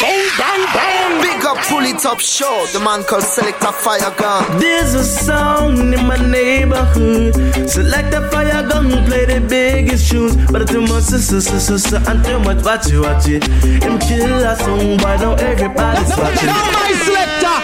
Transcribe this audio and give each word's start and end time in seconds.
Bang, 0.00 0.28
bang, 0.36 0.66
bang. 0.74 1.22
Big 1.22 1.44
up, 1.46 1.56
pull 1.68 1.84
it 1.84 2.04
up, 2.04 2.20
show. 2.20 2.66
The 2.72 2.80
man 2.80 3.02
called 3.04 3.22
Select 3.22 3.62
a 3.62 3.72
Fire 3.72 4.12
Gun. 4.18 4.60
There's 4.60 4.92
a 4.92 5.02
sound 5.02 5.94
in 5.94 6.06
my 6.06 6.16
neighborhood. 6.16 7.34
Select 7.68 8.12
a 8.12 8.28
fire 8.30 8.62
gun, 8.68 8.90
play 9.06 9.24
the 9.24 9.40
biggest 9.40 10.10
tunes. 10.10 10.36
But 10.52 10.68
too 10.68 10.82
much 10.82 11.04
sister, 11.04 11.40
sister, 11.40 11.78
sister, 11.78 12.02
and 12.08 12.22
too 12.24 12.38
much 12.40 12.62
watch 12.62 12.92
it, 12.92 13.00
watch 13.00 13.28
it. 13.28 13.44
Him 13.82 13.98
kill 13.98 14.44
a 14.44 14.54
song, 14.56 14.98
but 14.98 15.16
now 15.16 15.34
everybody's 15.34 16.16
watching. 16.16 16.46
Now 16.46 16.70
my 16.76 16.92
selector. 17.00 17.56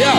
Yeah, 0.00 0.16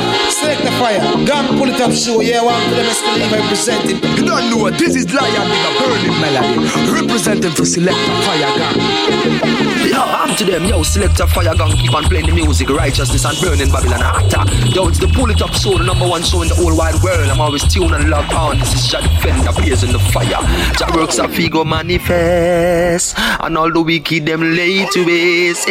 select 0.51 0.63
the 0.63 0.71
fire. 0.77 1.25
Gang 1.25 1.57
pull 1.57 1.69
it 1.69 1.79
up 1.79 1.91
show. 1.91 2.21
Yeah, 2.21 2.43
one 2.43 2.61
for 2.69 2.75
them 2.75 2.85
escalate 2.85 3.31
representing. 3.31 3.97
You 4.17 4.25
don't 4.25 4.49
know 4.49 4.57
what 4.57 4.77
this 4.77 4.95
is 4.95 5.13
Lion 5.13 5.49
with 5.49 5.69
a 5.69 5.71
burning 5.79 6.19
melody. 6.19 6.91
Representing 6.91 7.51
for 7.51 7.65
Select 7.65 7.97
a 7.97 8.13
Fire 8.25 8.57
Gang. 8.57 9.71
Yo, 9.87 9.99
I'm 9.99 10.35
to 10.37 10.45
them, 10.45 10.65
yo, 10.65 10.83
select 10.83 11.19
a 11.19 11.27
fire 11.27 11.53
gang, 11.55 11.75
keep 11.75 11.93
on 11.93 12.03
playing 12.03 12.27
the 12.27 12.31
music, 12.31 12.69
righteousness 12.69 13.25
and 13.25 13.37
burning 13.41 13.69
Babylon 13.69 14.01
actor. 14.01 14.45
Yo, 14.69 14.87
it's 14.87 14.99
the 14.99 15.07
Pull 15.07 15.29
It 15.31 15.41
Up 15.41 15.51
show, 15.53 15.77
the 15.77 15.83
number 15.83 16.07
one 16.07 16.23
show 16.23 16.41
in 16.43 16.47
the 16.47 16.55
whole 16.55 16.77
wide 16.77 16.95
world. 17.03 17.27
I'm 17.29 17.41
always 17.41 17.63
tuned 17.67 17.93
and 17.93 18.09
locked 18.09 18.33
on. 18.33 18.57
This 18.59 18.73
is 18.73 18.87
Jah 18.87 19.01
Defender, 19.01 19.51
blazing 19.51 19.91
the 19.91 19.99
fire. 19.99 20.39
Jah 20.77 20.95
works 20.95 21.17
a 21.17 21.27
figure 21.27 21.65
manifest, 21.65 23.15
and 23.17 23.57
all 23.57 23.71
the 23.71 23.81
wicked 23.81 24.25
them 24.25 24.55
lay 24.55 24.85
to 24.85 25.05
waste. 25.05 25.67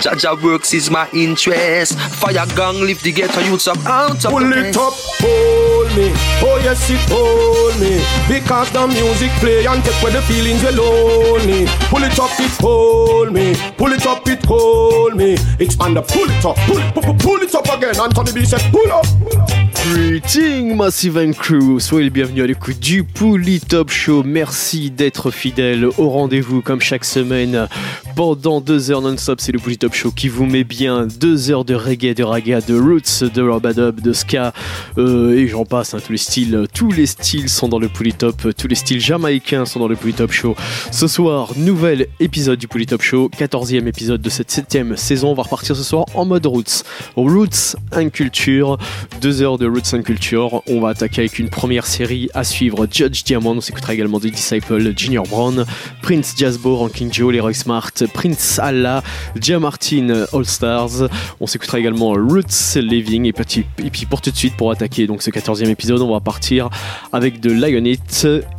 Jah 0.00 0.16
Jah 0.16 0.34
works 0.42 0.74
is 0.74 0.90
my 0.90 1.08
interest. 1.12 1.96
Fire 2.18 2.46
gang, 2.56 2.80
lift 2.80 3.04
the 3.04 3.12
ghetto 3.12 3.40
youths 3.40 3.68
up 3.68 3.78
out 4.04 4.24
of 4.24 4.30
Pull 4.30 4.52
it 4.52 4.76
up, 4.76 4.94
hold 5.20 5.88
me. 5.96 6.12
Oh 6.44 6.60
yes, 6.62 6.90
it 6.90 7.00
hold 7.08 7.74
me. 7.80 8.02
Because 8.28 8.70
the 8.72 8.86
music 8.86 9.30
play 9.40 9.66
and 9.66 9.82
take 9.84 10.00
away 10.02 10.12
the 10.12 10.22
feelings 10.22 10.62
you 10.62 10.72
lonely. 10.72 11.66
Pull 11.88 12.04
it 12.04 12.18
up, 12.18 12.30
it 12.38 12.54
hold 12.60 13.32
me. 13.32 13.54
Pull 13.76 13.92
it 13.92 14.06
up, 14.06 14.26
it 14.28 14.44
hold 14.44 15.16
me. 15.16 15.36
It's 15.58 15.78
under 15.80 16.02
pull 16.02 16.28
it 16.28 16.44
up, 16.44 16.56
pull 16.66 16.78
it, 16.78 16.94
pull, 16.94 17.14
pull 17.14 17.42
it 17.42 17.54
up 17.54 17.66
again. 17.72 17.98
Anthony 17.98 18.32
B 18.32 18.44
said, 18.44 18.60
pull 18.72 18.90
up. 18.92 19.06
Pull 19.06 19.40
up. 19.40 19.63
Greeting 19.92 20.76
Massive 20.76 21.18
and 21.18 21.32
Crew, 21.32 21.78
soyez 21.78 22.04
les 22.04 22.10
bienvenus 22.10 22.42
à 22.42 22.46
l'écoute 22.46 22.80
du 22.80 23.04
Pouli 23.04 23.60
Top 23.60 23.90
Show. 23.90 24.22
Merci 24.24 24.90
d'être 24.90 25.30
fidèles 25.30 25.84
au 25.98 26.08
rendez-vous 26.08 26.62
comme 26.62 26.80
chaque 26.80 27.04
semaine. 27.04 27.68
Pendant 28.16 28.62
deux 28.62 28.90
heures 28.90 29.02
non-stop, 29.02 29.40
c'est 29.42 29.52
le 29.52 29.58
Pouli 29.58 29.76
Top 29.76 29.92
Show 29.92 30.10
qui 30.10 30.28
vous 30.28 30.46
met 30.46 30.64
bien 30.64 31.06
deux 31.06 31.50
heures 31.50 31.66
de 31.66 31.74
reggae, 31.74 32.14
de 32.14 32.22
raga, 32.22 32.62
de 32.62 32.78
roots, 32.78 33.24
de 33.24 33.42
robadub, 33.42 34.00
de 34.00 34.14
ska 34.14 34.54
euh, 34.96 35.36
et 35.36 35.48
j'en 35.48 35.66
passe. 35.66 35.92
hein, 35.92 35.98
tous 36.04 36.12
les 36.12 36.18
styles, 36.18 36.66
tous 36.72 36.90
les 36.90 37.06
styles 37.06 37.50
sont 37.50 37.68
dans 37.68 37.78
le 37.78 37.88
Pouli 37.88 38.14
Top. 38.14 38.54
Tous 38.56 38.68
les 38.68 38.76
styles 38.76 39.00
jamaïcains 39.00 39.66
sont 39.66 39.80
dans 39.80 39.88
le 39.88 39.96
Pouli 39.96 40.14
Top 40.14 40.32
Show. 40.32 40.56
Ce 40.92 41.06
soir, 41.08 41.52
nouvel 41.56 42.06
épisode 42.20 42.58
du 42.58 42.68
Pouli 42.68 42.86
Top 42.86 43.02
Show, 43.02 43.30
14e 43.38 43.86
épisode 43.86 44.22
de 44.22 44.30
cette 44.30 44.50
septième 44.50 44.96
saison. 44.96 45.32
On 45.32 45.34
va 45.34 45.42
repartir 45.42 45.76
ce 45.76 45.82
soir 45.82 46.06
en 46.14 46.24
mode 46.24 46.46
roots. 46.46 46.84
Roots 47.16 47.76
and 47.92 48.08
culture, 48.08 48.78
deux 49.20 49.42
heures 49.42 49.58
de 49.58 49.73
Roots 49.74 49.92
and 49.94 50.02
Culture. 50.02 50.62
On 50.68 50.80
va 50.80 50.90
attaquer 50.90 51.22
avec 51.22 51.38
une 51.38 51.48
première 51.48 51.86
série 51.86 52.28
à 52.32 52.44
suivre 52.44 52.86
Judge 52.90 53.24
Diamond. 53.24 53.56
On 53.56 53.60
s'écoutera 53.60 53.92
également 53.94 54.20
des 54.20 54.30
Disciples, 54.30 54.92
Junior 54.96 55.26
Brown, 55.26 55.64
Prince 56.02 56.34
Jazzbo, 56.36 56.76
Ranking 56.76 57.12
Joe, 57.12 57.32
Leroy 57.32 57.52
Smart, 57.54 57.90
Prince 58.12 58.58
Allah, 58.60 59.02
Jam 59.40 59.62
Martin, 59.62 60.26
All 60.32 60.44
Stars. 60.46 61.08
On 61.40 61.46
s'écoutera 61.46 61.80
également 61.80 62.10
Roots 62.12 62.76
Living. 62.76 63.24
Et, 63.26 63.32
petit- 63.32 63.64
et 63.84 63.90
puis 63.90 64.06
pour 64.06 64.20
tout 64.20 64.30
de 64.30 64.36
suite, 64.36 64.56
pour 64.56 64.70
attaquer 64.70 65.06
donc 65.06 65.22
ce 65.22 65.30
14e 65.30 65.68
épisode, 65.68 66.00
on 66.02 66.12
va 66.12 66.20
partir 66.20 66.70
avec 67.12 67.40
de 67.40 67.50
Lionit 67.50 67.98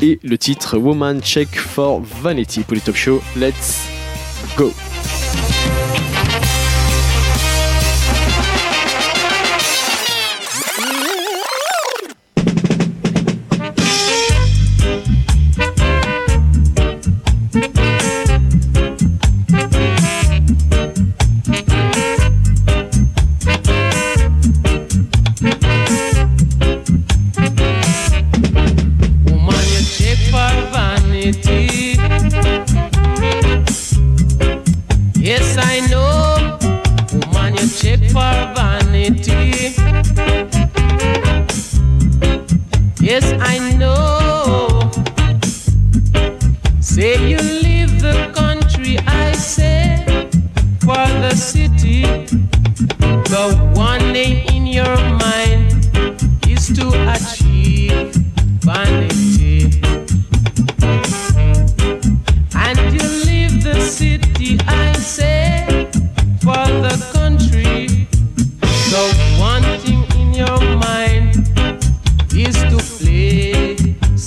et 0.01 0.19
le 0.23 0.37
titre 0.37 0.77
Woman 0.77 1.21
Check 1.21 1.55
for 1.57 2.01
Vanity 2.21 2.61
pour 2.61 2.73
les 2.75 2.81
Top 2.81 2.95
Show. 2.95 3.21
Let's 3.37 3.81
go! 4.57 4.73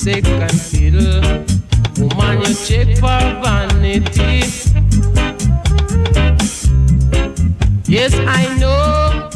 Second 0.08 0.58
fiddle. 0.58 1.20
Woman, 1.98 2.40
you 2.40 2.54
check 2.66 2.96
for 2.96 3.20
vanity. 3.42 4.40
Yes, 7.86 8.14
I 8.14 8.56
know. 8.58 9.28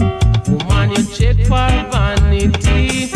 Woman, 0.49 0.91
you 0.93 1.05
check 1.16 1.37
for 1.44 1.69
vanity. 1.93 3.11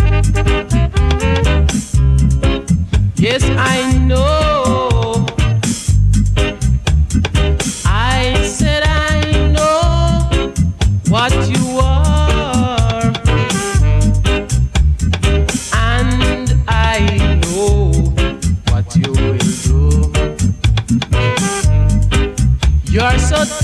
Yes, 3.17 3.43
I 3.45 3.93
know. 3.93 3.96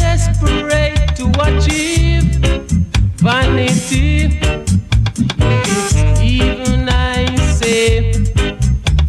Desperate 0.03 0.99
to 1.17 1.27
achieve 1.49 2.25
vanity. 3.23 4.41
It's 5.39 5.95
even 6.21 6.89
I 6.89 7.25
say 7.59 8.13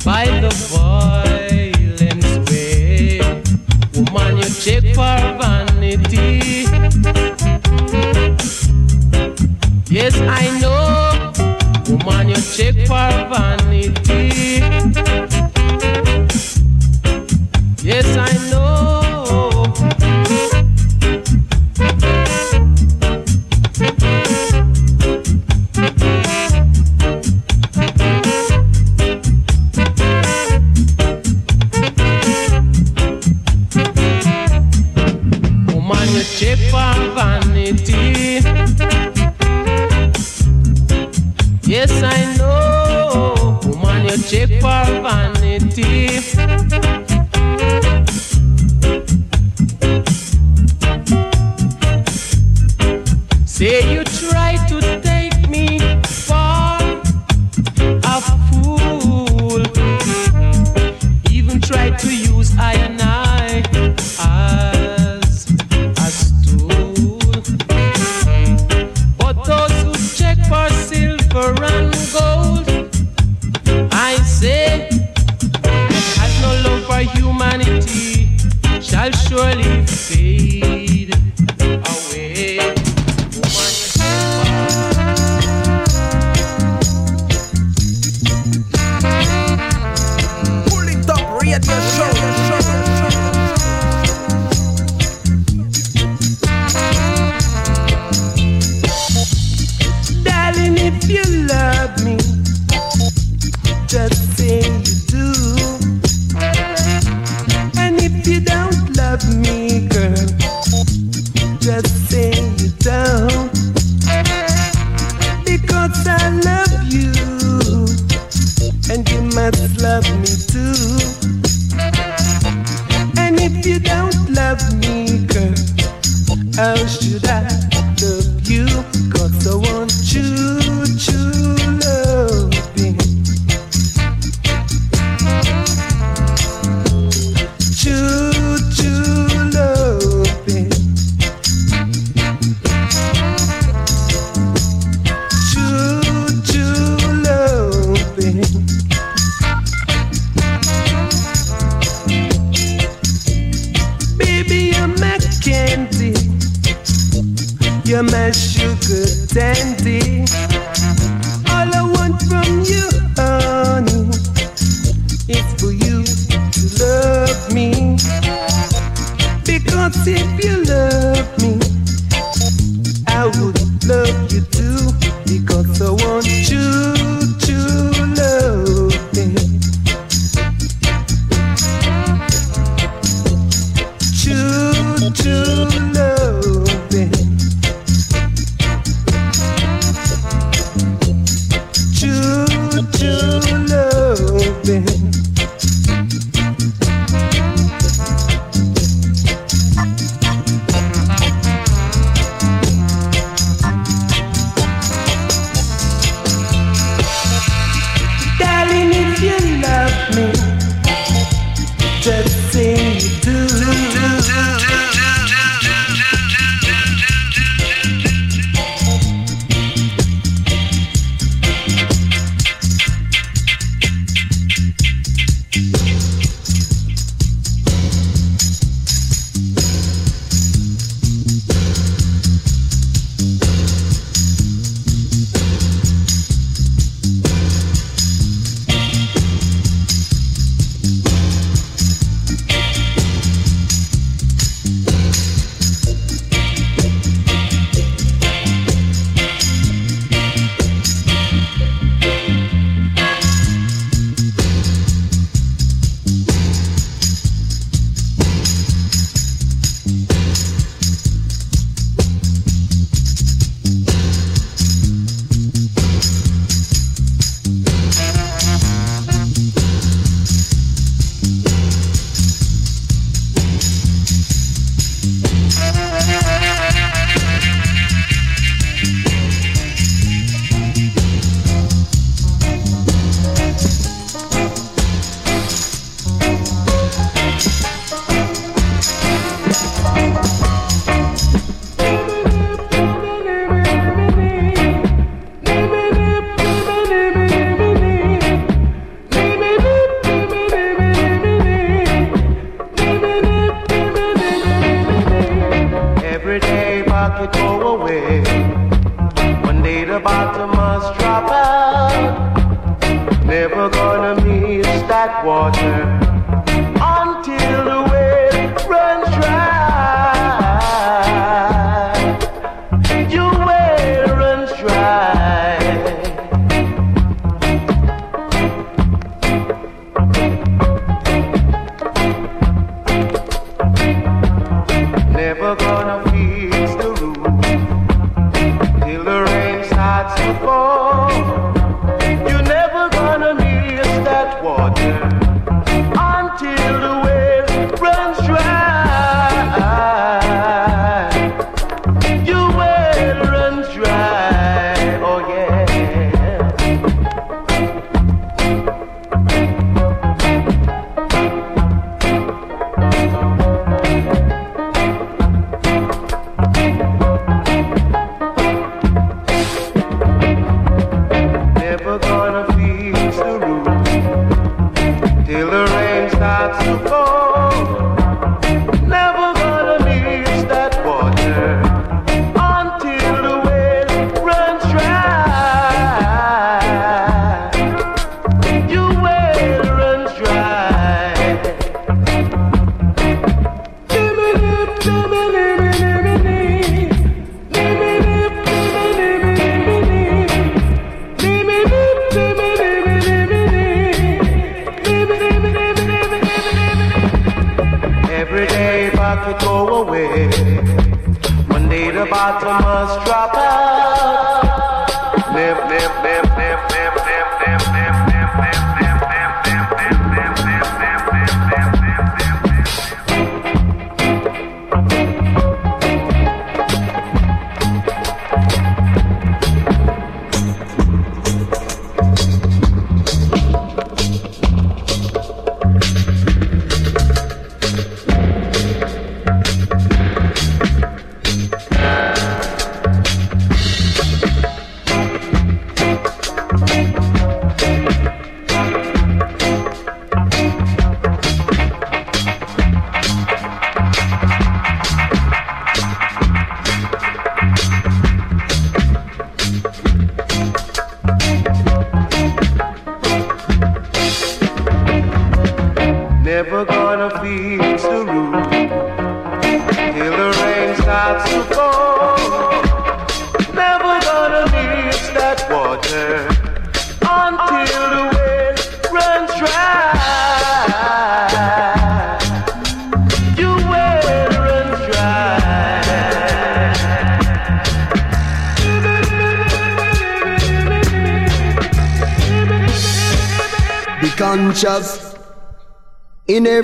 by 0.05 0.25
the 0.43 0.51
violence 0.75 2.31
way. 2.47 3.19
Woman, 3.95 4.37
you 4.37 4.49
check 4.65 4.83
for 4.97 5.17
vanity. 5.41 6.67
Yes, 9.89 10.15
I 10.41 10.59
know. 10.59 10.62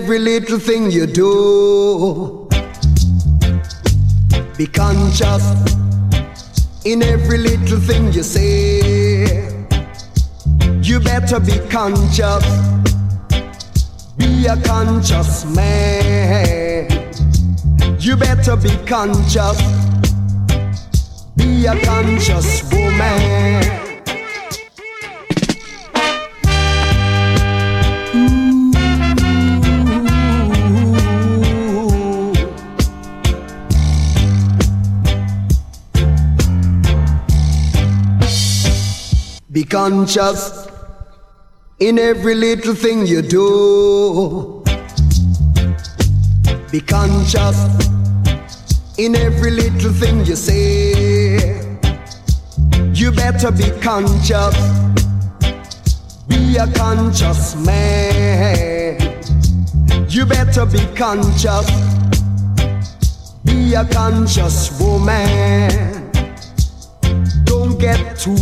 Every 0.10 0.26
little 0.26 0.58
thing 0.58 0.90
you 0.90 1.06
do. 1.06 2.50
Be 4.58 4.66
conscious 4.66 5.46
in 6.84 7.04
every 7.04 7.38
little 7.38 7.80
thing 7.80 8.12
you 8.12 8.24
say. 8.24 9.54
You 10.82 11.00
better 11.00 11.40
be 11.40 11.60
conscious. 11.70 12.44
Be 14.18 14.48
a 14.48 14.58
conscious 14.64 15.46
man. 15.46 16.90
You 18.00 18.16
better 18.16 18.56
be 18.56 18.76
conscious. 18.88 19.62
Be 21.36 21.68
a 21.68 21.80
conscious 21.86 22.64
woman. 22.72 23.89
Conscious 39.70 40.68
in 41.80 42.00
every 42.00 42.34
little 42.34 42.74
thing 42.74 43.06
you 43.06 43.22
do. 43.22 44.64
Be 46.72 46.82
conscious 46.82 47.58
in 48.98 49.16
every 49.16 49.52
little 49.52 49.94
thing 49.94 50.26
you 50.26 50.36
say. 50.36 51.62
You 52.94 53.12
better 53.12 53.52
be 53.52 53.70
conscious. 53.80 54.58
Be 56.28 56.58
a 56.58 56.68
conscious 56.74 57.56
man. 57.56 58.98
You 60.10 60.26
better 60.26 60.66
be 60.66 60.84
conscious. 60.96 61.70
Be 63.46 63.76
a 63.76 63.86
conscious 63.86 64.80
woman 64.82 66.00
don't 67.50 67.80
get 67.80 68.18
too 68.18 68.38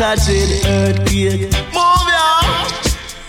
Jail 0.00 0.64
earthquake. 0.64 1.79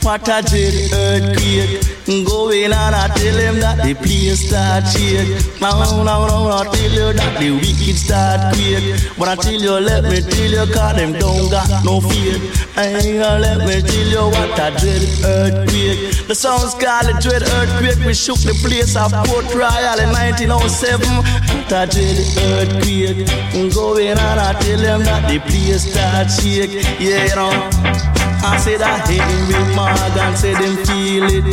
What 0.03 0.27
a 0.27 0.41
jail 0.41 0.74
earthquake. 0.98 2.25
Go 2.25 2.50
in 2.50 2.74
and 2.74 2.96
I 2.96 3.08
tell 3.13 3.38
him 3.38 3.60
that 3.60 3.86
the 3.86 3.93
place 3.93 4.50
start 4.50 4.84
shake. 4.89 5.62
Now, 5.62 5.77
now, 6.03 6.25
now, 6.25 6.50
I 6.50 6.63
tell 6.74 6.91
you 6.91 7.13
that 7.13 7.39
the 7.39 7.51
wicked 7.51 7.96
start 7.96 8.55
quake. 8.58 8.98
But 9.17 9.29
I 9.29 9.36
tell 9.36 9.53
you, 9.53 9.77
let 9.77 10.03
me 10.03 10.22
tell 10.22 10.51
you, 10.51 10.74
cause 10.74 10.96
them 10.98 11.13
don't 11.13 11.51
got 11.51 11.70
no 11.86 12.01
fear. 12.01 12.41
Ain't 12.81 13.22
gonna 13.22 13.39
let 13.39 13.60
me 13.62 13.77
tell 13.86 14.10
you 14.10 14.25
what 14.34 14.58
a 14.58 14.74
dread 14.81 15.05
earthquake. 15.22 16.27
The 16.27 16.34
sounds 16.34 16.74
called 16.74 17.05
the 17.05 17.13
dread 17.22 17.43
earthquake. 17.46 18.03
We 18.03 18.13
shook 18.15 18.41
the 18.41 18.58
place 18.65 18.98
of 18.98 19.13
Port 19.29 19.46
Royal 19.53 20.01
in 20.01 20.10
1907. 20.10 21.05
What 21.05 21.70
a 21.70 21.86
dread 21.86 22.17
earthquake. 22.50 23.29
Go 23.74 23.98
in 23.98 24.17
and 24.17 24.39
I 24.41 24.58
tell 24.60 24.81
them 24.81 25.03
that 25.05 25.29
the 25.29 25.38
place 25.46 25.86
start 25.86 26.34
shake. 26.34 26.81
Yeah, 26.98 27.29
you 27.29 27.36
know. 27.38 28.21
I 28.43 28.57
said 28.57 28.81
I 28.81 28.98
Henry 29.05 29.75
Morgan 29.75 30.36
said 30.36 30.57
him 30.57 30.75
feel 30.86 31.25
it. 31.29 31.45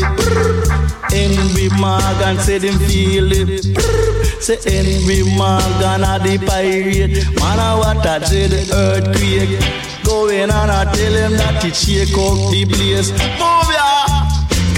Henry 1.12 1.68
Morgan 1.78 2.38
said 2.38 2.62
him 2.62 2.78
feel 2.78 3.30
it. 3.30 3.64
Say 4.42 4.58
Henry 4.64 5.22
Morgan 5.36 6.02
a 6.04 6.18
the 6.18 6.38
pirate. 6.46 7.12
Man 7.38 7.58
a 7.58 7.76
what 7.78 8.04
a 8.06 8.18
dread 8.24 8.52
earthquake. 8.72 9.60
Go 10.04 10.28
in 10.28 10.50
and 10.50 10.70
I 10.70 10.84
tell 10.94 11.12
him 11.12 11.32
that 11.32 11.64
it 11.64 11.76
shake 11.76 12.16
up 12.16 12.50
the 12.50 12.64
place. 12.64 13.10
Move 13.12 13.70
ya. 13.74 14.17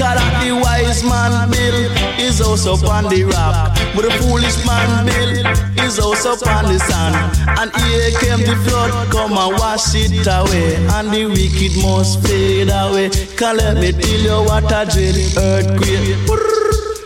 Cause 0.01 0.17
the 0.41 0.53
wise 0.57 1.05
man 1.05 1.51
bill 1.51 1.77
is 2.19 2.41
also 2.41 2.73
upon 2.73 3.05
the 3.11 3.25
rock. 3.25 3.77
But 3.95 4.09
the 4.09 4.11
foolish 4.17 4.65
man 4.65 5.05
bill 5.05 5.85
is 5.85 5.99
also 5.99 6.33
upon 6.33 6.73
the 6.73 6.79
sand. 6.79 7.15
And 7.61 7.69
here 7.85 8.11
came 8.19 8.41
the 8.41 8.57
flood, 8.65 9.11
come 9.13 9.37
and 9.37 9.53
wash 9.61 9.95
it 9.95 10.27
away. 10.27 10.77
And 10.97 11.13
the 11.13 11.27
wicked 11.27 11.77
must 11.85 12.27
fade 12.27 12.71
away. 12.73 13.11
Can 13.37 13.59
let 13.59 13.77
me 13.77 13.93
tell 13.93 14.21
you 14.25 14.41
what 14.49 14.73
a 14.73 14.89
dread 14.89 15.21
earthquake. 15.37 16.17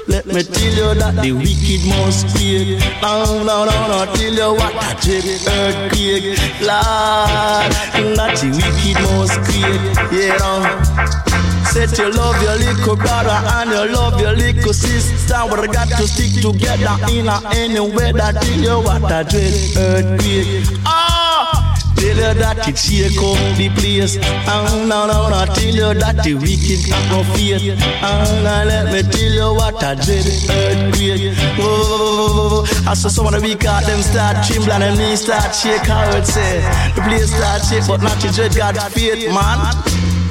Let 0.06 0.26
me 0.26 0.44
tell 0.44 0.74
you 0.78 0.94
that 0.94 1.18
the 1.20 1.32
wicked 1.32 1.82
must 1.90 2.28
quake. 2.30 2.78
No, 3.02 3.42
no, 3.42 3.64
no, 3.64 3.76
no, 3.90 4.14
tell 4.14 4.34
you 4.38 4.54
what 4.54 4.70
a 4.70 4.94
dread 5.02 5.26
earthquake. 5.50 6.38
Lord, 6.62 7.74
that 8.14 8.38
the 8.38 8.54
wicked 8.54 9.02
must 9.02 9.34
quake. 9.50 9.82
Yeah, 10.14 10.38
no. 10.38 11.33
Said 11.74 11.98
you 11.98 12.08
love 12.12 12.40
your 12.40 12.54
little 12.54 12.94
brother 12.94 13.34
and 13.58 13.68
you 13.68 13.92
love 13.92 14.20
your 14.20 14.30
little 14.32 14.72
sister. 14.72 15.34
We 15.50 15.66
got 15.66 15.88
to 15.88 16.06
stick 16.06 16.40
together 16.40 16.94
in 17.10 17.26
a 17.26 17.42
any 17.50 17.80
weather. 17.80 18.30
Tell 18.30 18.60
you 18.62 18.78
what 18.78 19.02
a 19.10 19.26
dread 19.26 19.54
earthquake. 19.76 20.70
Ah, 20.86 21.74
tell 21.96 22.06
you 22.06 22.34
that 22.38 22.68
it 22.68 22.78
shake 22.78 23.18
up 23.18 23.58
the 23.58 23.70
place. 23.74 24.18
Oh, 24.46 24.86
no, 24.86 25.08
no, 25.10 25.28
no, 25.28 25.52
tell 25.52 25.64
you 25.64 25.98
that 25.98 26.22
the 26.22 26.34
wicked 26.38 26.86
no 27.10 27.26
fear. 27.34 27.58
Oh, 27.58 28.22
no, 28.46 28.62
let 28.70 28.94
me 28.94 29.02
tell 29.10 29.34
you 29.34 29.50
what 29.58 29.82
I 29.82 29.96
did 29.96 30.30
earthquake. 30.46 31.34
Whoa, 31.58 32.62
I 32.86 32.94
saw 32.94 33.08
some 33.08 33.26
of 33.26 33.32
the 33.32 33.40
weak 33.40 33.64
out 33.64 33.82
them 33.82 34.00
start 34.00 34.46
trembling 34.46 34.80
and 34.80 34.96
me 34.96 35.16
start 35.16 35.52
shake. 35.52 35.90
How 35.90 36.06
it 36.16 36.24
say 36.24 36.62
the 36.94 37.02
place 37.02 37.34
start 37.34 37.66
shake, 37.66 37.88
but 37.88 38.00
not 38.00 38.22
the 38.22 38.30
dread 38.30 38.54
God 38.54 38.78
faith, 38.92 39.26
man. 39.34 39.58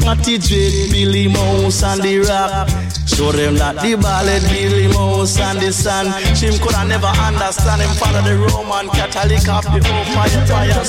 The 0.04 0.38
dread 0.38 0.92
Billy 0.92 1.28
Mouse 1.28 1.82
and 1.84 2.02
the 2.02 2.20
rock. 2.20 2.68
Show 3.08 3.32
them 3.32 3.56
that 3.56 3.76
the 3.82 3.96
ballet 3.96 4.40
Billy 4.52 4.88
Mouse 4.88 5.40
and 5.40 5.60
the 5.60 5.72
sun. 5.72 6.08
Him 6.36 6.60
coulda 6.60 6.86
never 6.86 7.08
understand 7.08 7.82
him 7.82 7.90
follow 7.96 8.22
the 8.22 8.36
Roman 8.38 8.90
Catholic 8.90 9.48
of 9.48 9.64
the 9.64 9.80
old 9.80 10.08
fire 10.12 10.46
fire 10.46 10.84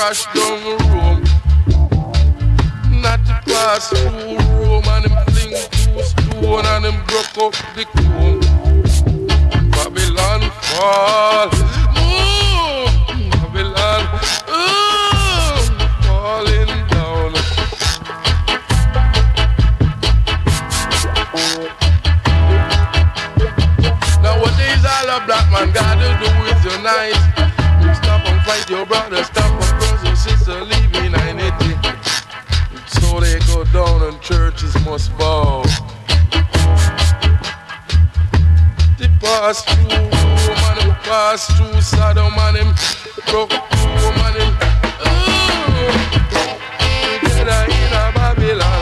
crashed 0.00 0.32
down 0.34 0.58
the 0.64 0.74
room. 0.88 1.18
Not 3.02 3.20
the 3.26 3.36
past 3.44 3.90
through 3.90 4.38
room 4.58 4.84
and 4.94 5.04
him 5.04 5.16
fling 5.28 5.52
two 5.72 6.02
stone 6.02 6.64
and 6.72 6.84
him 6.86 6.98
broke 7.04 7.36
up 7.44 7.54
the 7.76 7.84
comb. 7.96 8.40
Babylon 9.70 10.42
fall. 10.68 11.48
Ooh, 12.00 12.79
must 34.90 35.16
bow. 35.16 35.62
They 38.98 39.06
pass 39.20 39.62
through 39.62 39.86
Rome 39.86 40.64
and 40.66 40.80
them 40.80 40.96
pass 41.04 41.46
through 41.56 41.80
Sodom 41.80 42.34
and 42.36 42.56
them 42.56 42.74
broke 43.28 43.50
through 43.50 44.00
Rome 44.02 44.20
and 44.26 44.34
them 44.34 44.52
mm. 44.98 45.30
ooh, 46.18 47.18
together 47.20 47.62
in 47.70 47.92
a 47.92 48.12
Babylon. 48.16 48.79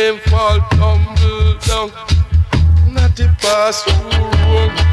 Came 0.00 0.18
fall 0.30 0.58
tumble 0.70 1.58
down. 1.68 1.90
Not 2.90 3.14
to 3.16 3.26
pass 3.38 3.82
through. 3.82 4.89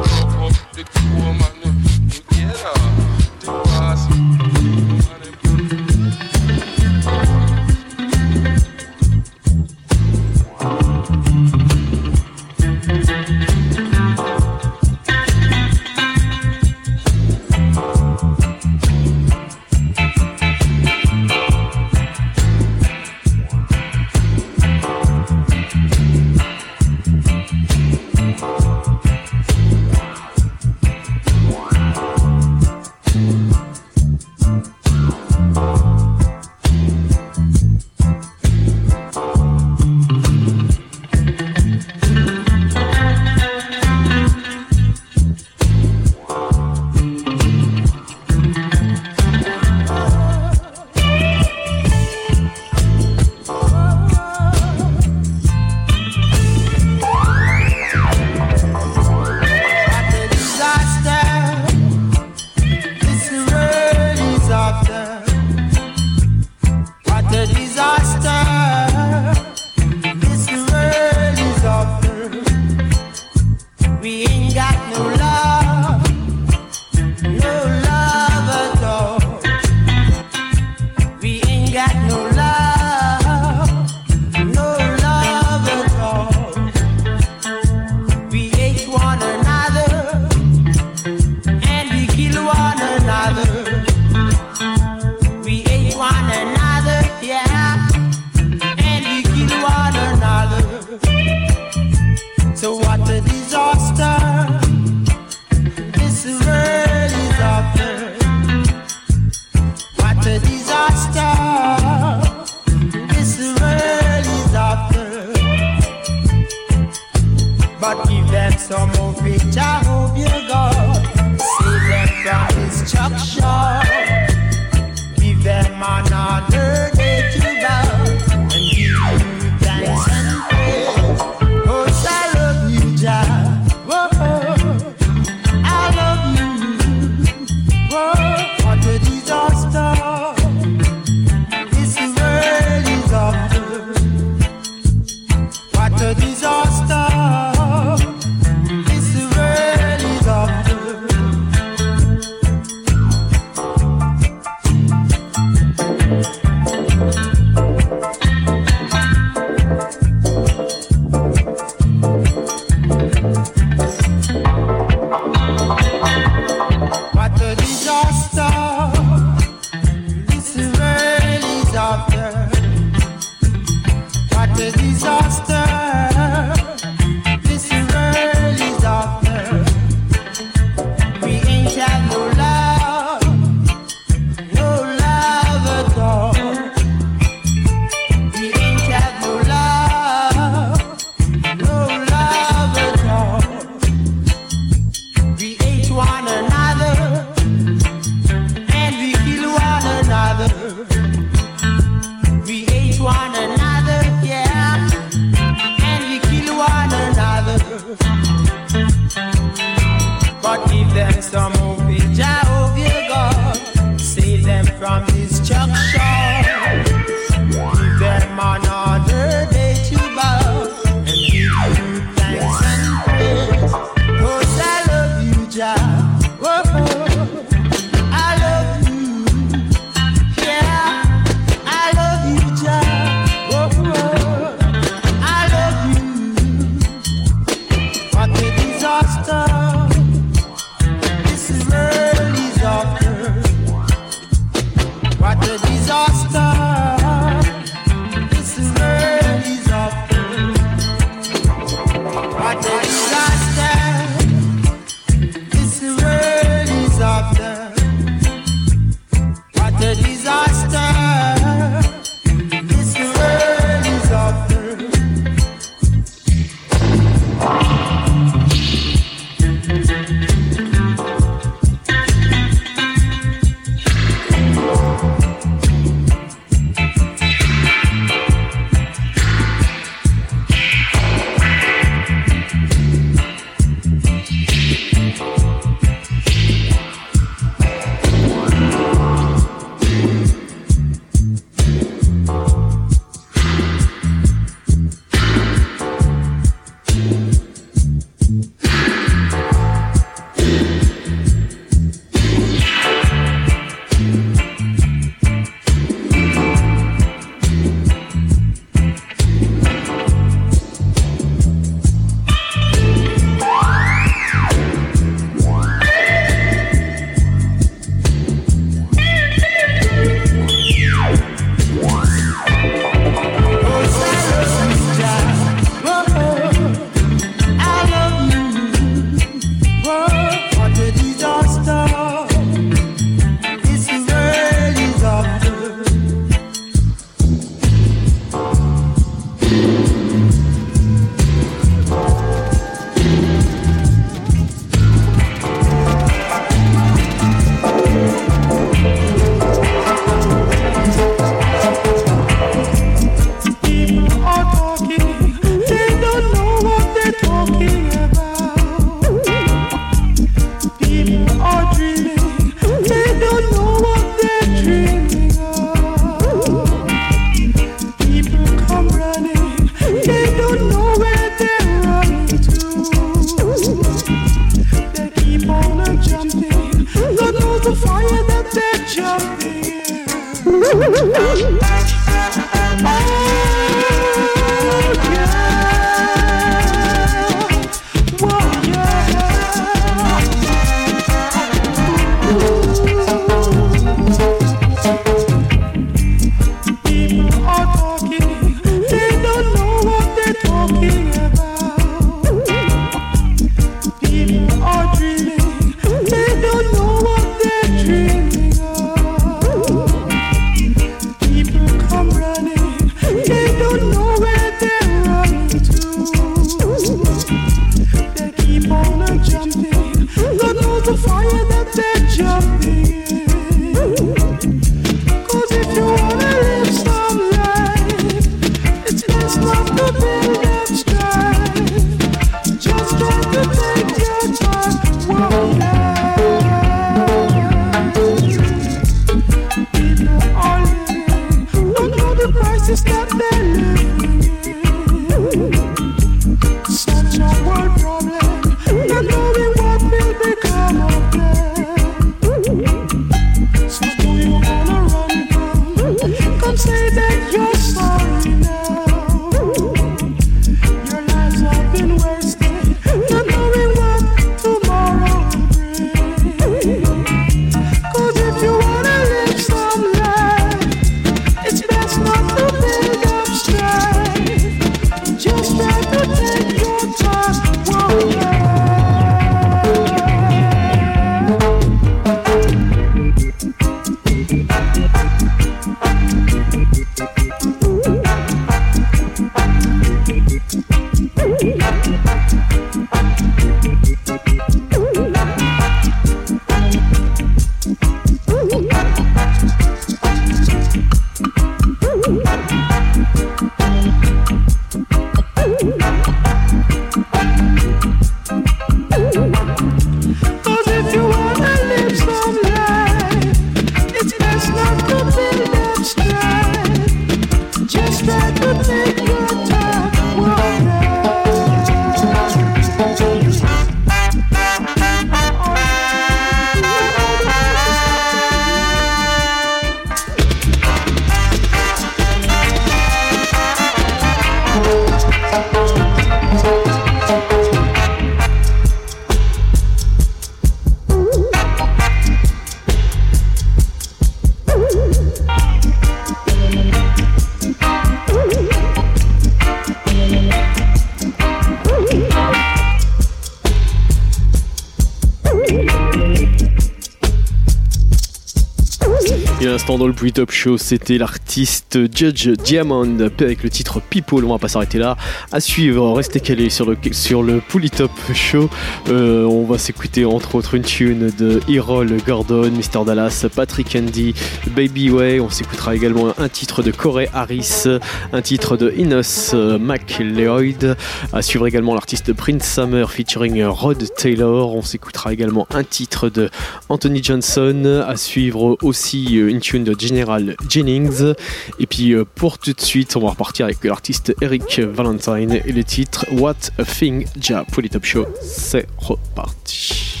Dans 559.80 559.86
le 559.86 559.94
Bruit 559.94 560.12
Top 560.12 560.30
Show, 560.30 560.58
c'était 560.58 560.98
l'artiste 560.98 561.78
Judge 561.96 562.28
Diamond 562.44 562.98
avec 563.00 563.42
le 563.42 563.48
titre 563.48 563.80
People. 563.80 564.26
On 564.26 564.32
va 564.32 564.38
pas 564.38 564.48
s'arrêter 564.48 564.76
là. 564.76 564.98
À 565.32 565.40
suivre, 565.40 565.94
restez 565.94 566.20
calés 566.20 566.50
sur 566.50 566.68
le, 566.68 566.76
sur 566.92 567.22
le 567.22 567.40
Top 567.74 567.90
Show. 568.12 568.50
Euh, 568.90 569.24
on 569.24 569.46
va 569.46 569.56
s'écouter 569.56 570.04
entre 570.04 570.34
autres 570.34 570.54
une 570.54 570.64
tune 570.64 571.10
de 571.18 571.40
Errol 571.48 571.96
Gordon, 572.06 572.50
Mr. 572.50 572.84
Dallas, 572.84 573.24
Patrick 573.34 573.74
Andy, 573.74 574.14
Baby 574.48 574.90
Way. 574.90 575.20
On 575.20 575.30
s'écoutera 575.30 575.74
également 575.74 576.12
un 576.18 576.28
titre 576.28 576.62
de 576.62 576.72
Corey 576.72 577.08
Harris, 577.14 577.64
un 578.12 578.20
titre 578.20 578.58
de 578.58 578.74
Inos 578.76 579.32
McLeod. 579.32 580.76
À 581.14 581.22
suivre 581.22 581.46
également 581.46 581.72
l'artiste 581.72 582.12
Prince 582.12 582.44
Summer 582.44 582.90
featuring 582.90 583.42
Rod 583.44 583.82
Taylor. 583.96 584.54
On 584.54 584.62
s'écoutera 584.62 585.14
également 585.14 585.46
un 585.54 585.64
titre 585.64 586.10
de 586.10 586.28
Anthony 586.68 587.02
Johnson. 587.02 587.82
À 587.88 587.96
suivre 587.96 588.58
aussi 588.60 589.18
euh, 589.18 589.30
une 589.30 589.40
tune 589.40 589.64
de 589.64 589.69
General 589.78 590.36
Jennings. 590.48 591.14
Et 591.58 591.66
puis 591.66 591.92
euh, 591.92 592.04
pour 592.04 592.38
tout 592.38 592.52
de 592.52 592.60
suite, 592.60 592.96
on 592.96 593.00
va 593.00 593.10
repartir 593.10 593.46
avec 593.46 593.62
l'artiste 593.64 594.14
Eric 594.20 594.60
Valentine 594.60 595.40
et 595.44 595.52
le 595.52 595.64
titre 595.64 596.06
What 596.12 596.36
a 596.58 596.64
Thing 596.64 597.06
Ja 597.20 597.44
pour 597.50 597.62
les 597.62 597.68
Top 597.68 597.84
Show. 597.84 598.06
C'est 598.22 598.66
reparti. 598.78 600.00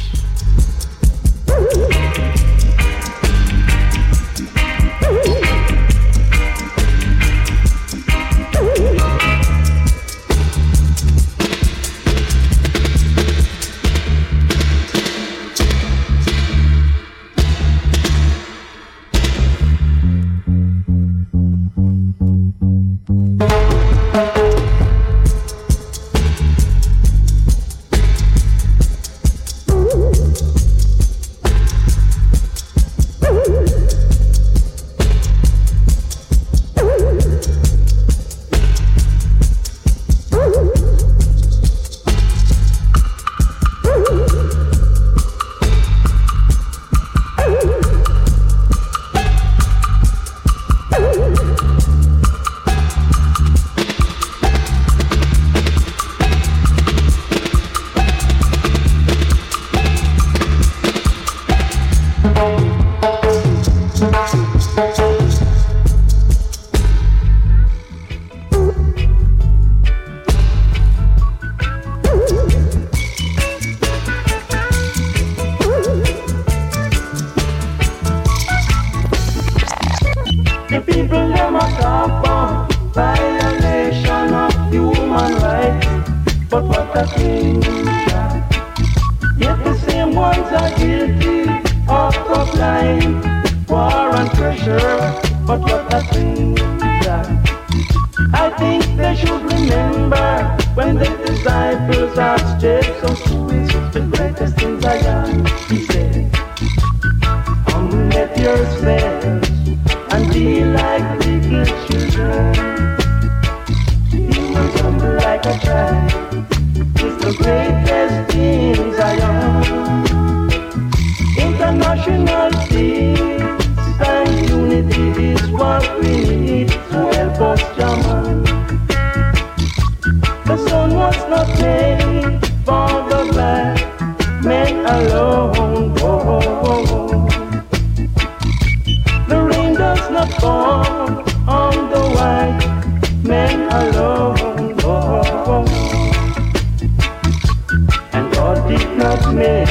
of 149.10 149.34
me. 149.34 149.64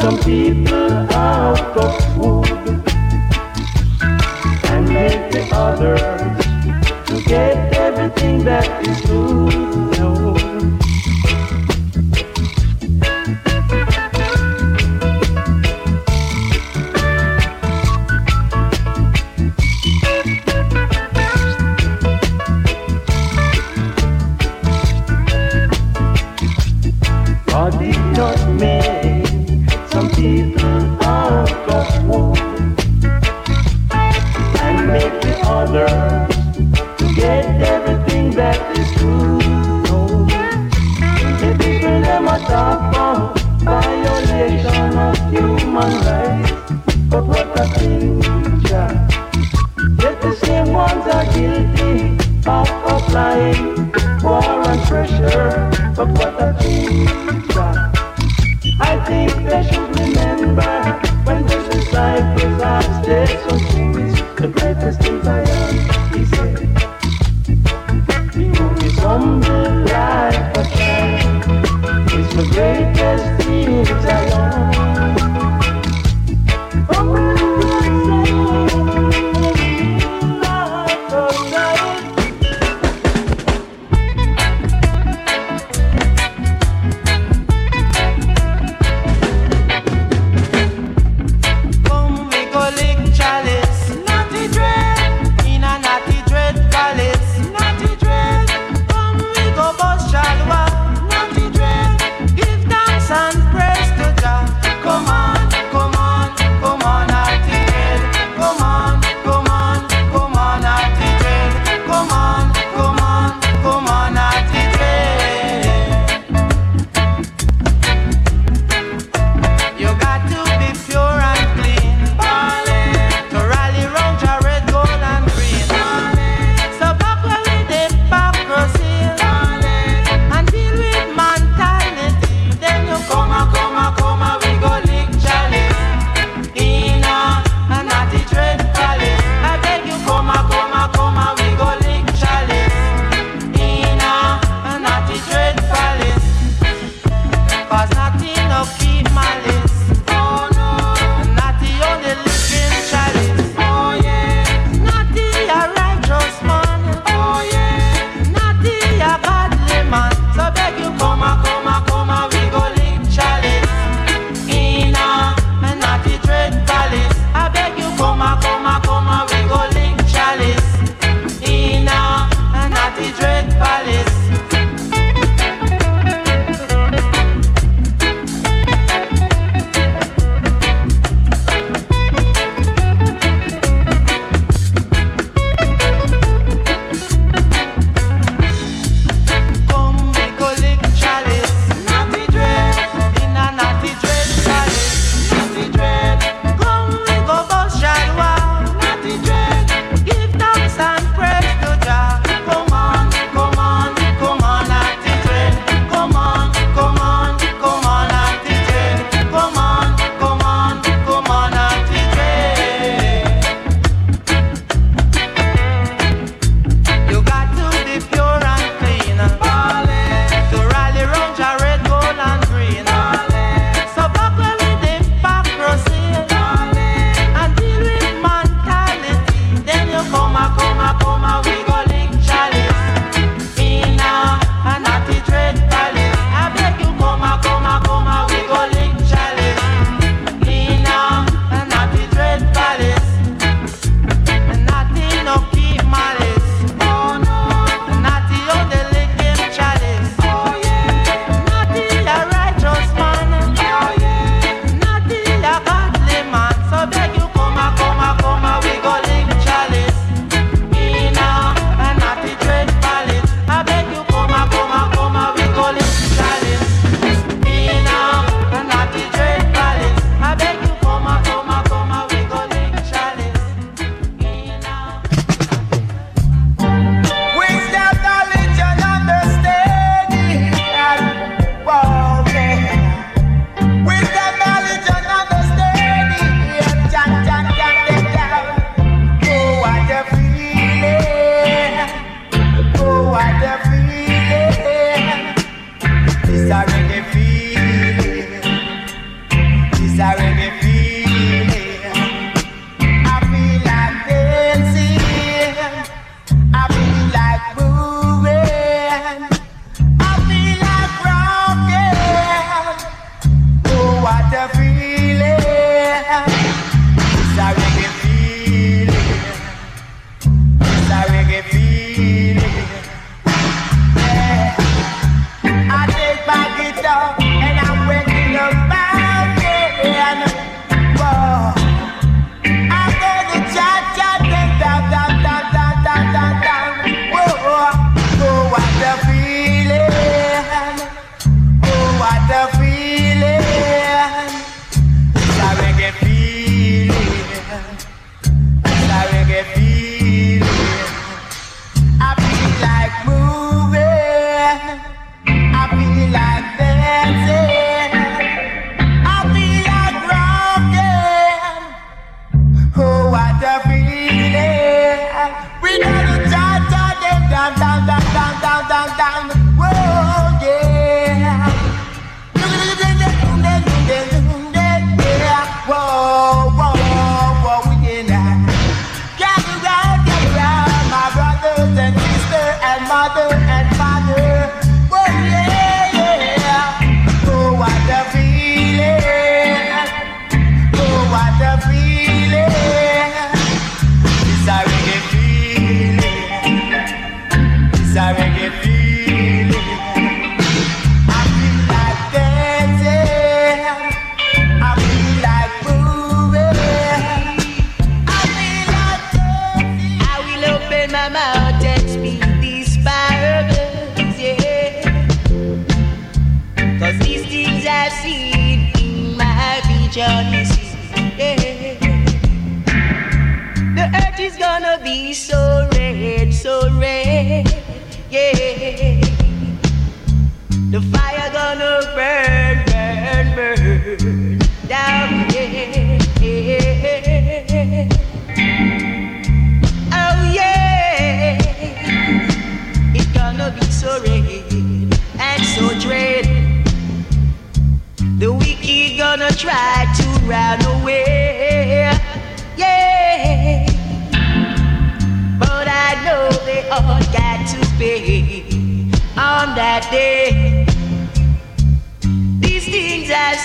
Some 0.00 0.18
people 0.18 0.90
out 1.14 1.76
of 1.76 1.92
food 2.14 2.48
and 4.70 4.88
make 4.88 5.30
the 5.30 5.48
others 5.52 6.00
to 7.08 7.22
get 7.28 7.74
everything 7.74 8.44
that 8.44 8.86
is 8.88 9.00
good. 9.02 9.93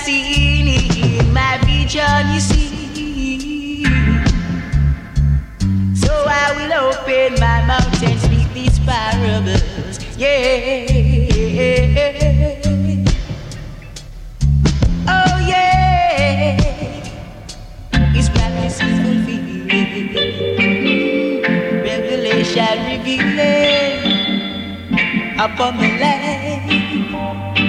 seen 0.10 0.68
in 0.68 1.34
my 1.34 1.58
vision, 1.66 2.22
you 2.34 2.40
see. 2.40 3.84
So 6.04 6.12
I 6.44 6.46
will 6.58 6.74
open 6.88 7.30
my 7.40 7.58
mouth 7.70 8.04
and 8.04 8.20
speak 8.20 8.48
these 8.54 8.80
parables. 8.80 9.96
Yeah. 10.18 10.90
Oh, 15.16 15.36
yeah. 15.52 16.58
His 18.16 18.28
practice 18.30 18.82
is 18.82 18.98
fulfilled. 19.06 19.70
Revelation 21.90 22.78
revealing 22.90 24.00
upon 25.40 25.72
my 25.78 25.90
life. 26.04 27.69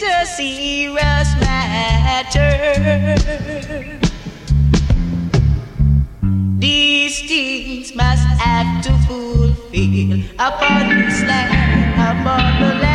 It's 0.00 0.06
a 0.06 0.36
serious 0.36 1.28
matter. 1.40 2.78
These 6.60 7.18
things 7.26 7.96
must 7.96 8.22
have 8.38 8.84
to 8.84 8.92
fulfill 9.08 10.22
upon 10.38 10.88
this 11.02 11.22
land, 11.24 11.94
upon 11.98 12.60
the 12.60 12.74
land. 12.74 12.87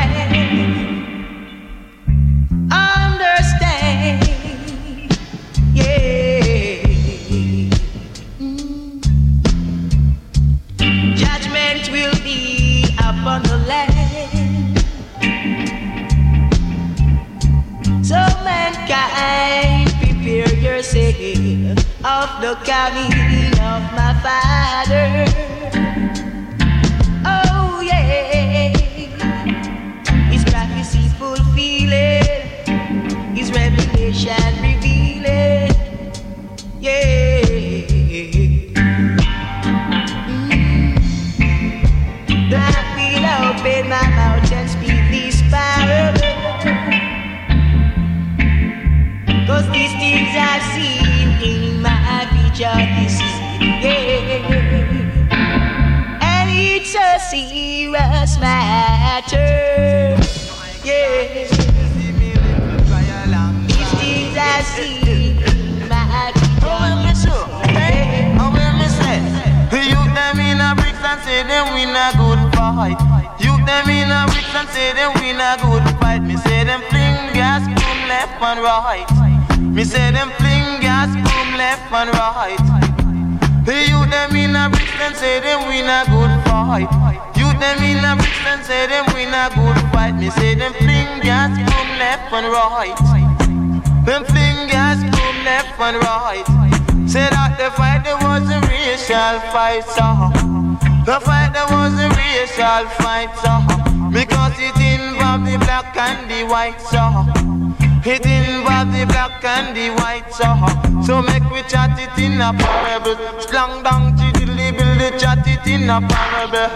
It 112.18 112.24
in 112.24 112.42
a 112.42 112.54
parable, 112.54 113.16
slang 113.42 113.84
down 113.84 114.16
to 114.18 114.40
the 114.40 114.46
label, 114.52 115.18
chat 115.18 115.46
it 115.48 115.66
in 115.68 115.90
a 115.90 116.02
parable. 116.02 116.70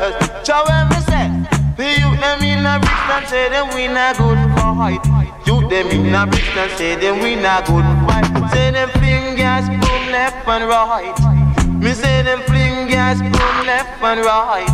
When 0.67 0.89
me 0.89 0.99
say, 1.05 1.27
the 1.75 1.85
youth 1.99 2.19
them 2.19 2.41
in 2.43 2.65
a 2.65 2.79
bricks 2.79 3.09
and 3.11 3.27
say 3.27 3.49
them 3.49 3.67
win 3.69 3.97
a 3.97 4.13
good 4.17 4.39
fight. 4.55 5.01
Youth 5.45 5.69
them 5.69 5.87
in 5.87 6.15
a 6.15 6.25
bricks 6.27 6.57
and 6.57 6.71
say 6.77 6.95
them 6.95 7.19
win 7.19 7.45
a 7.45 7.61
good 7.65 7.85
fight. 8.07 8.51
Say 8.51 8.71
them 8.71 8.89
fling 8.89 9.35
gas, 9.35 9.67
boom 9.67 10.11
left 10.11 10.47
and 10.47 10.67
right. 10.67 11.17
Me 11.81 11.91
say 11.93 12.23
them 12.23 12.41
fling 12.43 12.87
gas, 12.87 13.19
boom 13.19 13.65
left 13.65 14.01
and 14.01 14.21
right. 14.25 14.67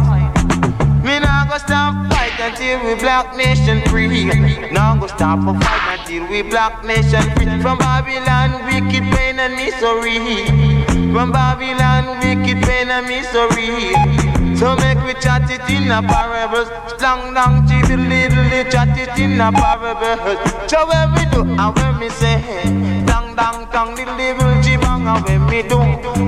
Me 1.04 1.20
nah 1.20 1.46
go 1.50 1.58
stop 1.58 1.94
fight 2.12 2.40
until 2.40 2.80
we 2.86 2.96
black 2.96 3.36
nation 3.36 3.82
free. 3.90 4.26
Nah 4.72 4.96
go 4.96 5.08
stop 5.08 5.40
a 5.40 5.54
fight 5.60 5.93
until 6.14 6.30
we 6.30 6.42
black 6.50 6.84
nation 6.86 7.22
free. 7.36 7.46
From 7.62 7.78
Babylon, 7.78 8.66
wicked 8.66 9.04
pain 9.14 9.40
and 9.40 9.56
misery. 9.56 10.46
From 11.12 11.32
Babylon, 11.32 12.20
wicked 12.20 12.62
pain 12.64 12.90
and 12.90 13.08
misery. 13.08 13.94
So 14.58 14.76
make 14.78 15.02
we 15.06 15.14
chat 15.20 15.50
it 15.50 15.68
in 15.70 15.92
a 15.92 16.02
parables. 16.02 16.70
Slang 16.98 17.34
down 17.34 17.66
to 17.68 17.88
the 17.88 17.98
little, 17.98 18.72
chat 18.72 18.98
it 18.98 19.18
in 19.20 19.42
a 19.42 19.52
parables. 19.52 20.40
So 20.70 20.88
when 20.88 21.14
we 21.14 21.26
do, 21.32 21.42
and 21.42 21.76
when 21.76 22.00
me 22.00 22.10
say, 22.10 22.42
dang 23.06 23.36
dang 23.36 23.68
dang, 23.72 23.96
the 23.96 24.06
little 24.06 24.54
jibang, 24.62 25.08
and 25.08 25.26
when 25.26 25.46
me 25.50 25.62
do, 25.64 25.80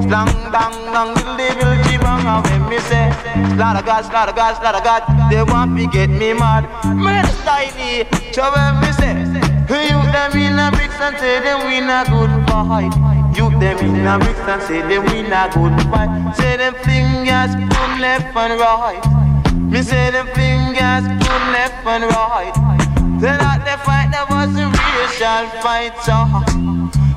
slang 0.07 0.33
dang 0.51 0.75
dang, 0.93 1.13
the 1.13 1.25
little 1.37 1.75
jibang, 1.85 2.25
and 2.25 2.43
when 2.45 2.69
me 2.69 2.79
say, 2.79 3.09
lot 3.57 3.83
God, 3.85 4.11
lot 4.11 4.35
God, 4.35 4.63
lot 4.63 4.83
God, 4.83 5.31
they 5.31 5.43
want 5.43 5.71
me 5.71 5.87
get 5.87 6.09
me 6.09 6.33
mad. 6.33 6.65
Man, 6.95 7.25
style, 7.25 8.05
so 8.33 8.51
when 8.51 8.81
me 8.81 8.91
say, 8.93 9.24
you 9.73 9.99
them 10.13 10.31
in 10.37 10.59
a 10.59 10.69
bricks 10.71 10.99
and 10.99 11.17
say 11.17 11.39
them 11.39 11.65
win 11.65 11.89
a 11.89 12.05
good 12.05 12.33
fight. 12.47 12.93
You 13.35 13.49
them 13.59 13.77
in 13.79 14.05
a 14.05 14.19
bricks 14.19 14.39
and 14.39 14.61
say 14.61 14.81
them 14.81 15.03
win 15.05 15.33
a 15.33 15.49
good 15.53 15.75
fight. 15.89 16.35
Say 16.35 16.57
them 16.57 16.75
fingers 16.85 17.55
boom 17.55 17.99
left 17.99 18.35
and 18.35 18.59
right. 18.59 19.03
Me 19.53 19.81
say 19.81 20.11
them 20.11 20.27
fingers 20.35 21.07
boom 21.07 21.43
left 21.51 21.85
and 21.85 22.03
right. 22.13 22.53
Then 23.19 23.39
at 23.39 23.63
the 23.65 23.77
fight 23.83 24.11
that 24.11 24.29
was 24.29 24.53
a 24.55 24.67
racial 24.69 25.47
fight, 25.63 25.95
so 26.03 26.27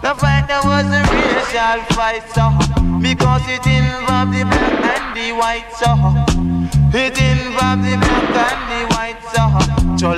the 0.01 0.15
fight 0.15 0.47
that 0.47 0.63
was 0.65 0.87
a 0.89 1.03
racial 1.11 1.83
fight, 1.93 2.25
so 2.33 2.49
because 3.03 3.43
it 3.51 3.67
involved 3.67 4.33
the 4.33 4.45
black 4.47 4.87
and 4.95 5.17
the 5.19 5.33
white, 5.37 5.69
so 5.75 5.91
it 6.97 7.19
involved 7.19 7.83
the 7.83 7.99
black 7.99 8.57
and 8.57 8.63
the 8.71 8.81
white, 8.95 9.21
so 9.35 9.43
so 9.99 10.15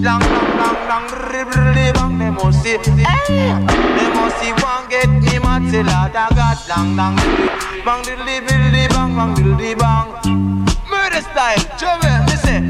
Slang, 0.00 0.20
lang, 0.20 0.50
lang, 0.58 0.78
lang, 0.88 1.06
rib, 1.32 1.48
rib, 1.74 1.94
bang, 1.94 2.18
they 2.18 2.30
must 2.30 2.62
see, 2.62 2.78
hey, 2.78 3.50
they 3.96 4.08
must 4.14 4.38
see 4.38 4.52
one 4.62 4.88
get 4.88 5.08
me 5.08 5.38
Lord 5.82 6.14
of 6.14 6.30
God, 6.38 6.58
lang, 6.68 6.94
lang, 6.94 7.16
rib, 7.16 7.84
bang, 7.84 8.02
diddly, 8.06 8.38
diddly, 8.46 8.88
bang, 8.94 9.16
bang, 9.16 9.34
diddly, 9.34 9.74
bang, 9.74 10.06
murder 10.88 11.20
style, 11.20 11.58
trouble, 11.76 12.24
me 12.26 12.36
say, 12.46 12.60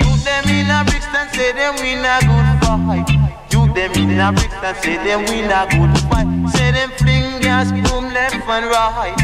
you 0.00 0.10
them 0.26 0.44
in 0.50 0.70
a 0.70 0.82
bricks 0.84 1.06
and 1.14 1.30
say 1.30 1.52
them 1.52 1.74
win 1.76 2.04
a 2.04 2.18
good 2.26 2.48
fight. 2.66 3.08
You 3.52 3.72
them 3.72 3.92
in 3.92 4.18
a 4.18 4.32
bricks 4.32 4.54
and 4.54 4.76
say 4.78 4.96
them 4.96 5.24
win 5.26 5.50
a 5.50 5.66
good 5.70 5.94
fight. 6.10 6.26
Say 6.50 6.72
them 6.72 6.90
fling 6.98 7.40
gas, 7.40 7.70
boom 7.70 8.12
left 8.12 8.34
and 8.34 8.66
right. 8.66 9.16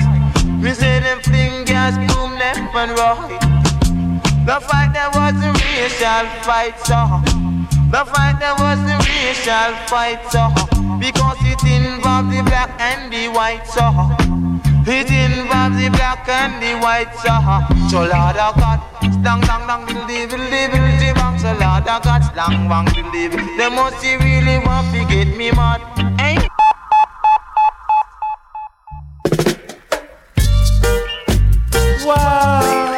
Me 0.62 0.72
say 0.72 1.00
them 1.00 1.20
fling 1.22 1.64
gas, 1.64 1.96
boom 2.12 2.32
left 2.38 2.74
and 2.74 2.92
right. 2.92 3.40
The 4.46 4.60
fight 4.60 4.92
there 4.92 5.10
was 5.10 5.34
a 5.42 5.52
racial 5.52 6.26
fight, 6.42 6.78
so 6.86 7.31
the 7.92 8.04
fight 8.06 8.40
there 8.40 8.54
was 8.56 8.80
a 8.88 8.96
racial 9.04 9.72
fight, 9.86 10.18
so 10.32 10.48
because 10.98 11.36
it 11.44 11.62
involved 11.68 12.32
the 12.32 12.42
black 12.42 12.70
and 12.80 13.12
the 13.12 13.28
white, 13.28 13.66
so 13.68 13.84
it 14.88 15.10
involves 15.12 15.76
the 15.76 15.90
black 15.90 16.26
and 16.26 16.56
the 16.62 16.72
white, 16.80 17.12
so 17.20 17.36
so 17.90 18.00
Lord 18.00 18.36
of 18.40 18.56
God, 18.56 18.80
dang 19.22 19.42
dang 19.42 19.66
dang 19.68 19.84
diddle 20.08 20.08
diddle 20.08 20.48
diddle 20.48 21.14
bang, 21.14 21.38
so 21.38 21.52
Lord 21.52 21.86
of 21.86 22.02
God, 22.02 22.22
dang 22.34 22.66
bang 22.66 22.86
diddle 22.94 23.12
diddle. 23.12 23.56
They 23.58 23.68
must 23.68 24.00
see 24.00 24.16
really 24.16 24.58
want 24.64 24.88
to 24.94 25.04
get 25.12 25.36
me 25.36 25.50
mad, 25.52 25.82
eh? 26.18 26.40
Why? 32.04 32.91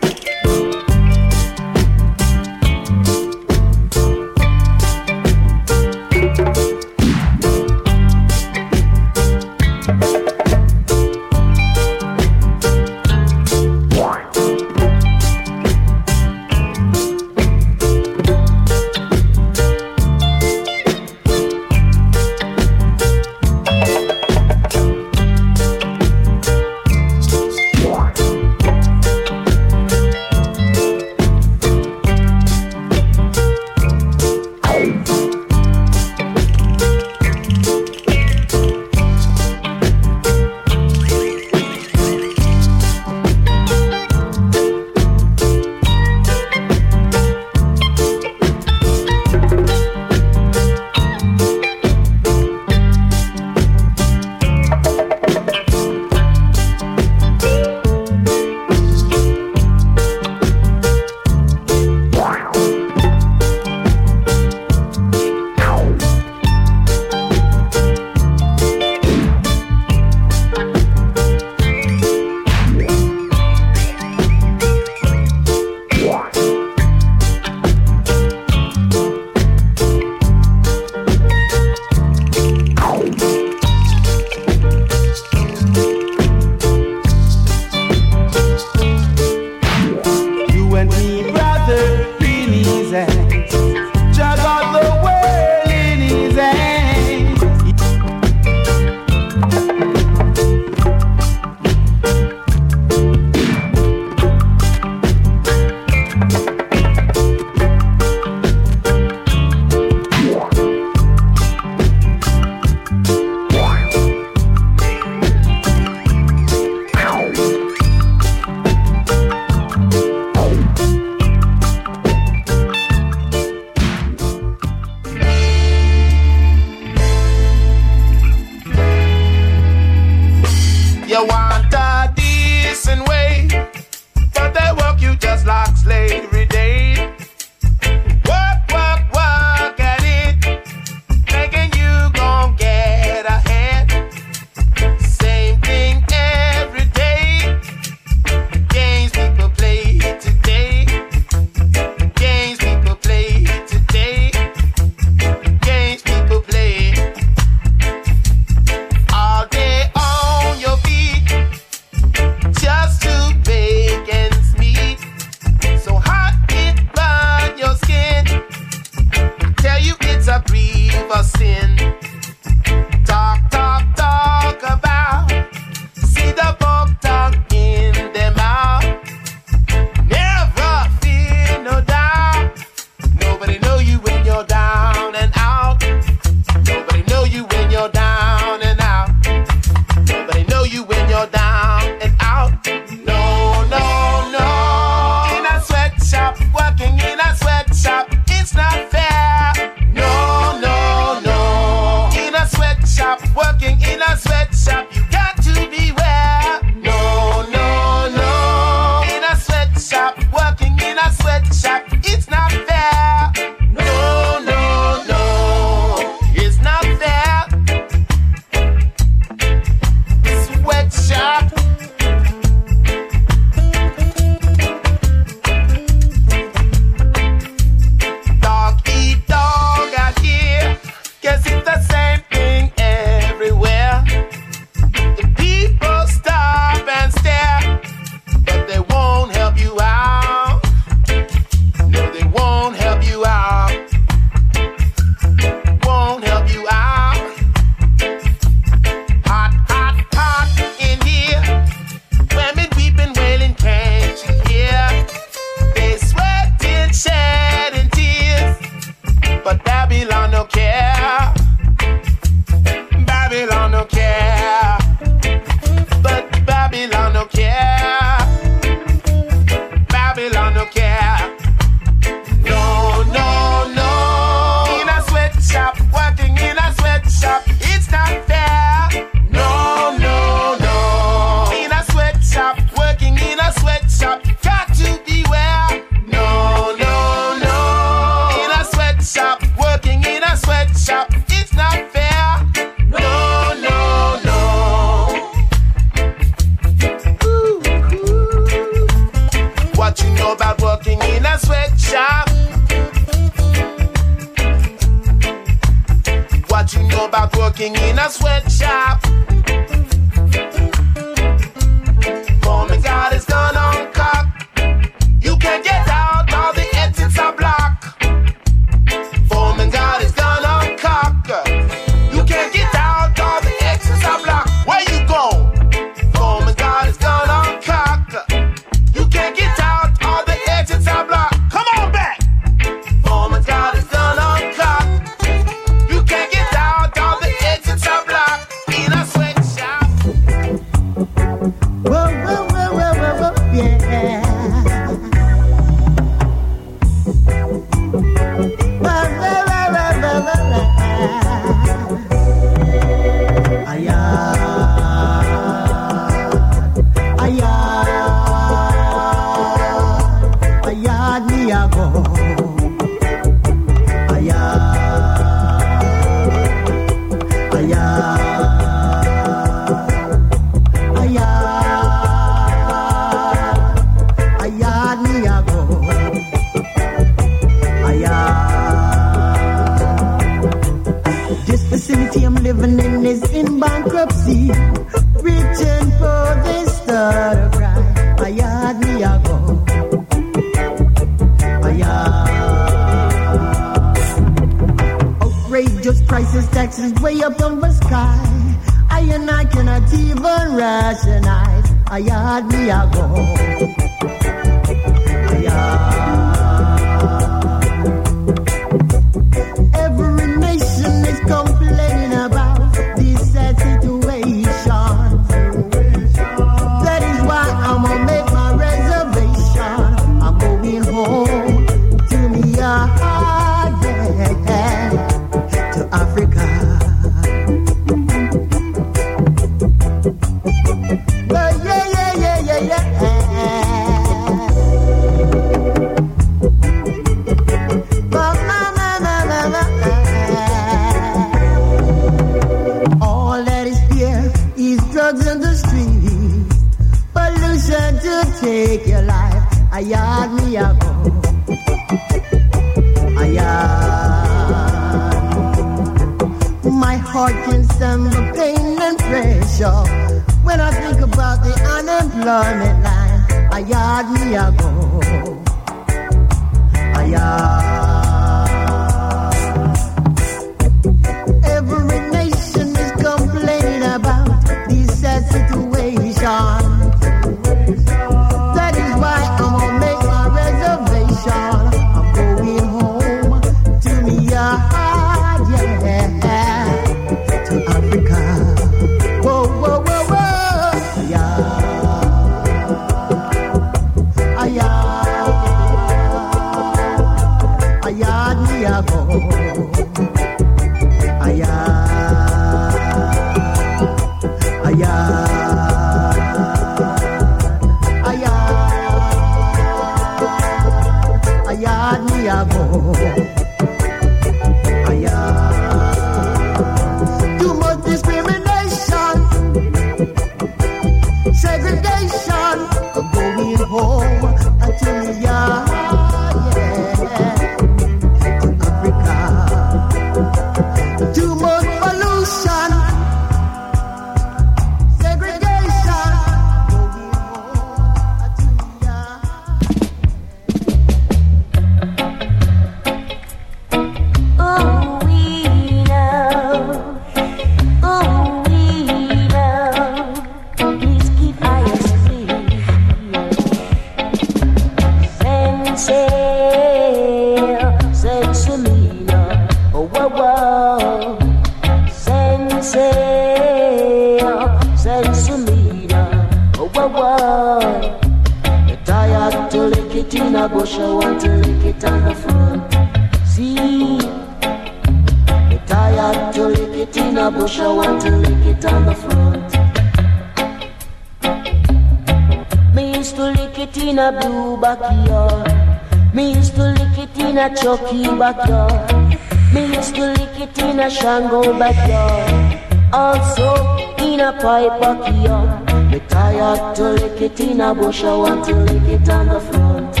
I 598.02 598.14
want 598.16 598.44
to 598.46 598.54
lick 598.54 599.00
it 599.00 599.08
on 599.10 599.26
the 599.28 599.40
front. 599.40 600.00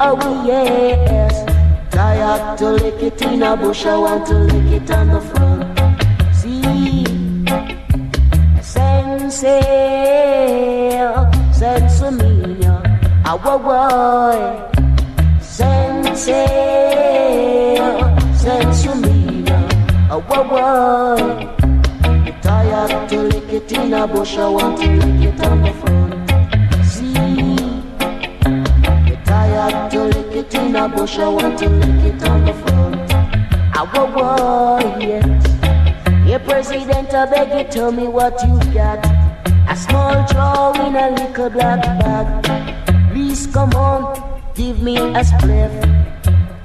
Oh 0.00 0.44
yes, 0.44 1.44
tired 1.90 2.58
to 2.58 2.70
lick 2.72 3.02
it 3.02 3.22
in 3.22 3.42
a 3.42 3.56
bush, 3.56 3.86
I 3.86 3.96
want 3.96 4.26
to 4.26 4.34
lick 4.34 4.82
it 4.82 4.90
on 4.90 5.08
the 5.08 5.20
front. 5.20 5.78
See, 6.34 7.04
Sensomina, 11.58 12.74
our 13.26 13.58
boy. 13.58 14.36
Sense, 15.40 16.28
Sensomina, 18.42 19.58
our 20.10 20.20
boy. 20.44 21.16
Tired 22.42 23.08
to 23.10 23.18
lick 23.22 23.52
it 23.52 23.72
in 23.72 23.94
a 23.94 24.06
bush, 24.06 24.36
I 24.36 24.48
want 24.48 24.78
to 24.80 24.86
lick 24.86 25.34
it 25.34 25.40
on 25.46 25.62
the 25.62 25.72
front. 25.72 25.87
In 30.68 30.76
a 30.76 30.86
bush, 30.86 31.18
I 31.18 31.28
want 31.28 31.58
to 31.60 31.68
lick 31.68 32.14
it 32.14 32.28
on 32.28 32.44
the 32.44 32.52
front. 32.52 33.12
Our 33.74 34.06
boy, 34.12 34.98
yes. 35.00 36.28
Your 36.28 36.40
president, 36.40 37.14
I 37.14 37.24
beg 37.24 37.48
you, 37.56 37.72
tell 37.72 37.90
me 37.90 38.06
what 38.06 38.34
you 38.44 38.58
got. 38.74 39.00
A 39.72 39.74
small 39.74 40.14
draw 40.28 40.72
in 40.86 40.94
a 40.94 41.10
little 41.10 41.48
black 41.48 41.80
bag. 42.00 42.26
Please 43.12 43.46
come 43.46 43.72
on, 43.74 44.40
give 44.54 44.82
me 44.82 44.98
a 44.98 45.22
spliff. 45.30 45.72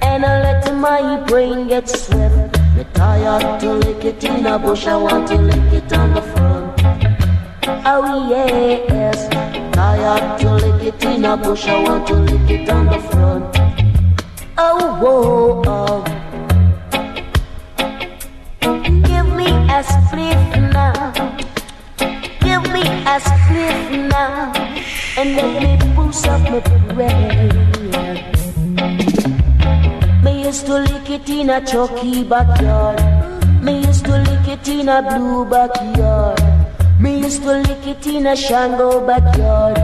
And 0.02 0.24
I 0.24 0.42
let 0.42 0.74
my 0.74 1.24
brain 1.26 1.68
get 1.68 1.88
swift. 1.88 2.58
Me 2.76 2.84
tired 2.92 3.60
to 3.60 3.72
lick 3.72 4.04
it 4.04 4.22
in 4.24 4.44
a 4.44 4.58
bush, 4.58 4.86
I 4.86 4.96
want 4.96 5.28
to 5.28 5.36
lick 5.36 5.72
it 5.72 5.92
on 5.94 6.12
the 6.12 6.22
front. 6.22 6.64
Oh 7.86 8.28
yes, 8.28 9.28
tired 9.72 10.40
to 10.40 10.54
lick 10.54 10.94
it 10.94 11.04
in 11.04 11.24
a 11.24 11.36
bush, 11.38 11.66
I 11.66 11.82
want 11.82 12.06
to 12.08 12.14
lick 12.14 12.50
it 12.50 12.68
on 12.68 12.86
the 12.86 12.98
front. 12.98 13.53
Oh 14.56 14.98
whoa, 15.02 15.62
oh. 15.66 16.04
Give 18.60 19.26
me 19.34 19.48
a 19.66 19.82
spliff 19.82 20.72
now. 20.72 21.12
Give 22.38 22.62
me 22.72 22.82
a 22.82 23.18
spliff 23.18 24.08
now. 24.08 24.52
And 25.18 25.34
let 25.34 25.60
me 25.60 25.94
boost 25.96 26.28
up 26.28 26.40
my 26.42 26.60
brain. 26.94 27.50
Me 30.22 30.44
used 30.44 30.66
to 30.66 30.74
lick 30.74 31.10
it 31.10 31.28
in 31.28 31.50
a 31.50 31.60
chucky 31.66 32.22
backyard. 32.22 33.02
Me 33.60 33.84
used 33.84 34.04
to 34.04 34.18
lick 34.18 34.46
it 34.46 34.68
in 34.68 34.88
a 34.88 35.02
blue 35.02 35.44
backyard. 35.46 36.40
Me 37.00 37.18
used 37.18 37.42
to 37.42 37.54
lick 37.58 37.86
it 37.88 38.06
in 38.06 38.26
a 38.28 38.36
shango 38.36 39.04
backyard. 39.04 39.78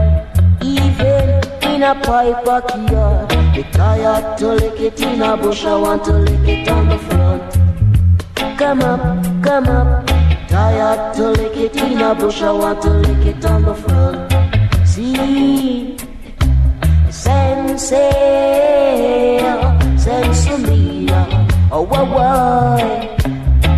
Even 0.63 1.41
in 1.63 1.83
a 1.83 1.93
pipe 1.95 2.45
backyard. 2.45 3.30
Me 3.61 3.67
tired 3.73 4.37
to 4.39 4.47
lick 4.53 4.79
it 4.79 4.99
in 5.01 5.21
a 5.21 5.37
bush. 5.37 5.65
I 5.65 5.75
want 5.75 6.03
to 6.05 6.13
lick 6.13 6.47
it 6.47 6.67
on 6.67 6.89
the 6.89 6.97
front. 6.97 7.53
Come 8.57 8.81
up, 8.81 9.01
come 9.43 9.67
up. 9.67 10.07
Tired 10.47 11.13
to 11.15 11.29
lick 11.29 11.57
it 11.57 11.75
in 11.75 12.01
a 12.01 12.15
bush. 12.15 12.41
I 12.41 12.51
want 12.51 12.81
to 12.81 12.89
lick 12.89 13.35
it 13.35 13.45
on 13.45 13.61
the 13.61 13.75
front. 13.75 14.31
See, 14.87 15.95
sense, 17.11 17.89
sense 20.03 20.49
me, 20.67 21.07
oh, 21.71 21.83
why, 21.83 22.01
why? 22.01 23.15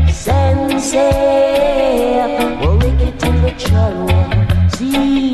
Sense, 0.10 0.94
we'll 2.62 2.78
lick 2.78 3.02
it 3.02 3.22
in 3.22 3.42
the 3.42 3.52
channel. 3.58 4.08
See, 4.78 5.34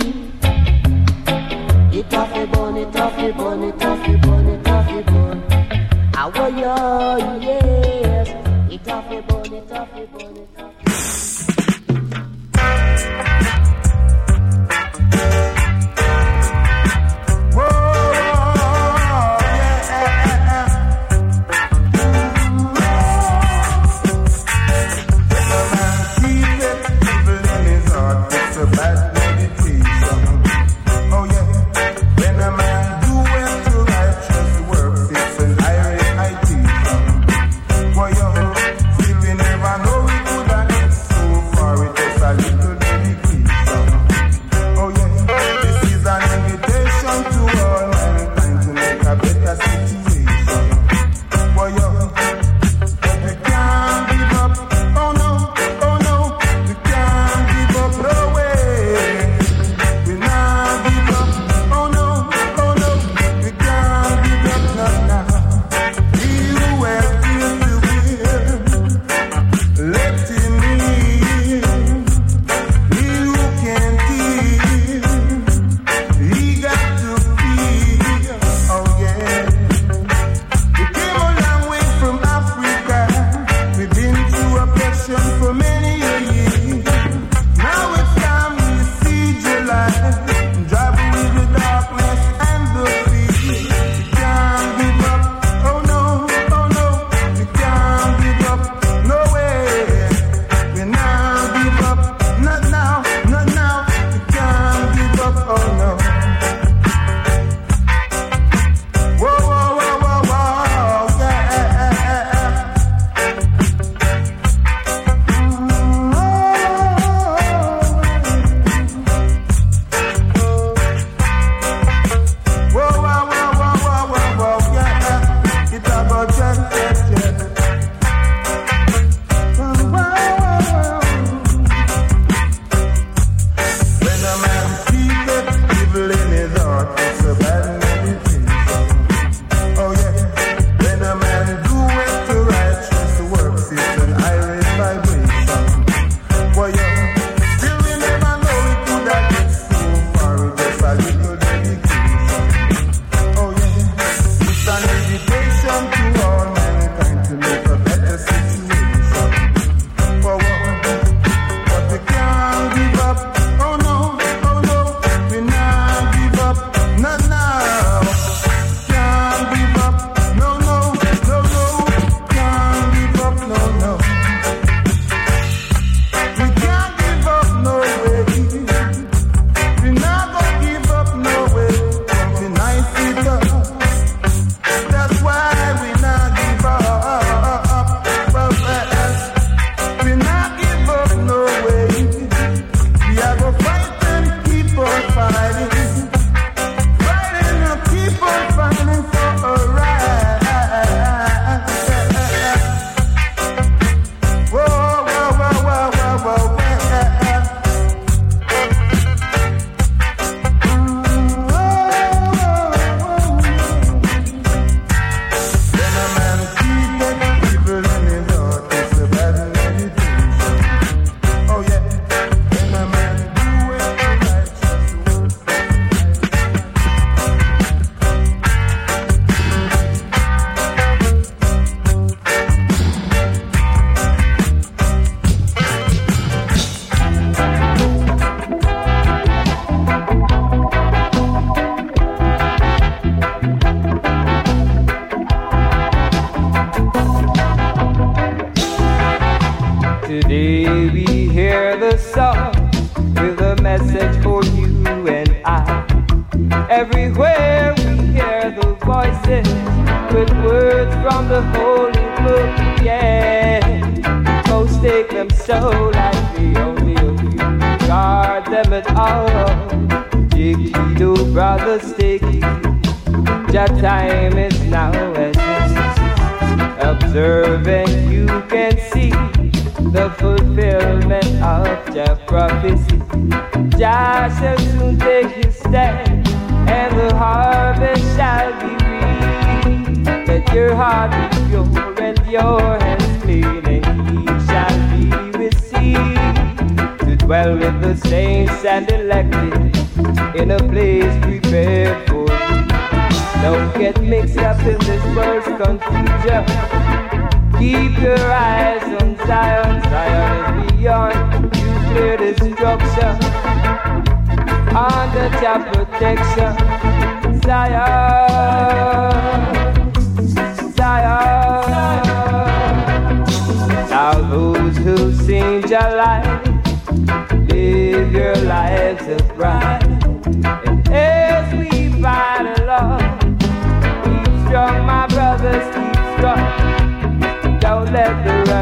it 1.99 2.13
off 2.15 2.35
a 2.35 2.47
bun, 2.47 2.77
it 2.77 2.95
off 2.95 3.17
a 3.19 3.31
bun, 3.31 3.63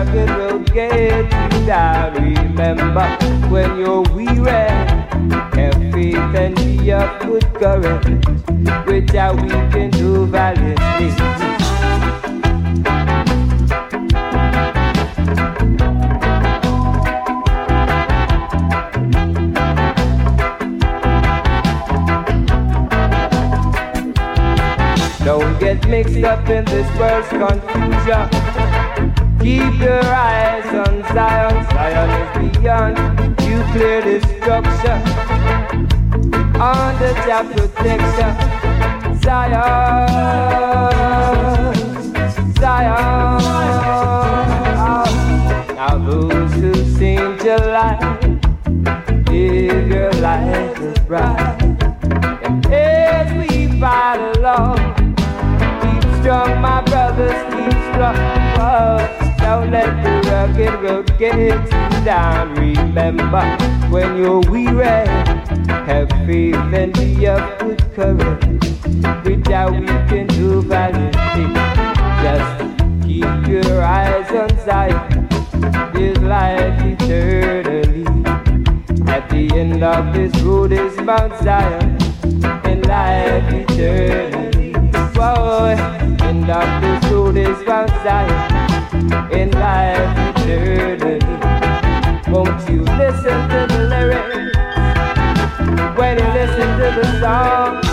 the 0.05 0.25
rugged 0.25 0.73
get 0.73 1.53
you 1.53 1.65
down. 1.65 2.13
Remember, 2.13 3.07
when 3.49 3.77
you're 3.77 4.01
weary, 4.13 4.45
have 5.55 5.75
faith 5.91 6.35
and 6.35 6.55
be 6.55 6.91
of 6.91 7.19
good 7.21 7.45
courage. 7.55 8.27
How 9.17 9.33
we 9.33 9.49
can 9.49 9.89
do 9.91 10.25
valiantly. 10.27 11.09
Don't 25.25 25.59
get 25.59 25.87
mixed 25.87 26.23
up 26.23 26.47
in 26.47 26.65
this 26.65 26.99
world's 26.99 27.29
confusion. 27.29 28.56
Keep 29.39 29.79
your 29.79 30.03
eyes 30.03 30.65
on 30.73 31.03
Zion. 31.13 31.63
Zion 31.71 32.09
is 32.21 32.57
beyond 32.57 32.95
nuclear 33.39 34.01
destruction. 34.01 34.97
Under 36.59 37.13
your 37.27 37.43
protection. 37.53 38.33
Zion. 39.21 39.67
Zion. 42.59 43.41
Now 45.75 45.97
those 45.99 46.53
who 46.53 46.73
sing 46.97 47.39
your 47.45 47.59
life, 47.59 48.21
live 49.29 49.87
your 49.87 50.11
life 50.13 50.79
is 50.81 50.99
bright. 50.99 51.61
And 52.43 52.65
as 52.65 53.31
we 53.33 53.79
fight 53.79 54.19
along, 54.37 55.06
strong, 56.27 56.59
my 56.59 56.81
brothers, 56.81 57.39
keep 57.53 57.71
strong. 57.87 58.17
Oh, 58.59 58.99
don't 59.37 59.71
let 59.71 60.03
the 60.03 60.29
rugged 60.29 60.73
road 60.83 61.17
get 61.17 61.37
you 61.39 61.57
down. 62.03 62.53
Remember, 62.55 63.45
when 63.89 64.17
you're 64.17 64.41
weary, 64.41 65.07
have 65.87 66.09
faith 66.27 66.55
and 66.55 66.91
be 66.91 67.27
of 67.27 67.39
good 67.59 67.81
courage. 67.95 68.59
Without 69.23 69.71
we 69.71 69.87
can 70.09 70.27
do 70.27 70.61
valiantly. 70.63 71.47
Just 72.25 73.05
keep 73.05 73.47
your 73.47 73.81
eyes 73.81 74.29
on 74.29 74.49
Zion. 74.65 75.29
This 75.93 76.17
life 76.17 76.77
eternally. 76.83 78.03
At 79.07 79.29
the 79.29 79.49
end 79.55 79.81
of 79.81 80.13
this 80.13 80.35
road 80.41 80.73
is 80.73 80.97
Mount 80.97 81.41
Zion, 81.41 81.97
and 82.65 82.85
life 82.85 83.53
eternally. 83.53 84.73
Whoa, 85.15 86.16
end 86.27 86.49
of 86.49 86.81
this 86.81 87.11
road 87.11 87.37
is 87.37 87.57
Mount 87.65 87.89
Zion, 88.03 89.31
and 89.31 89.53
life 89.53 90.35
eternally. 90.35 91.19
Won't 92.29 92.69
you 92.69 92.81
listen 93.01 93.37
to 93.51 93.59
the 93.69 93.79
lyrics 93.87 94.57
when 95.97 96.17
you 96.19 96.27
listen 96.33 96.67
to 96.79 96.87
the 96.99 97.21
song? 97.21 97.86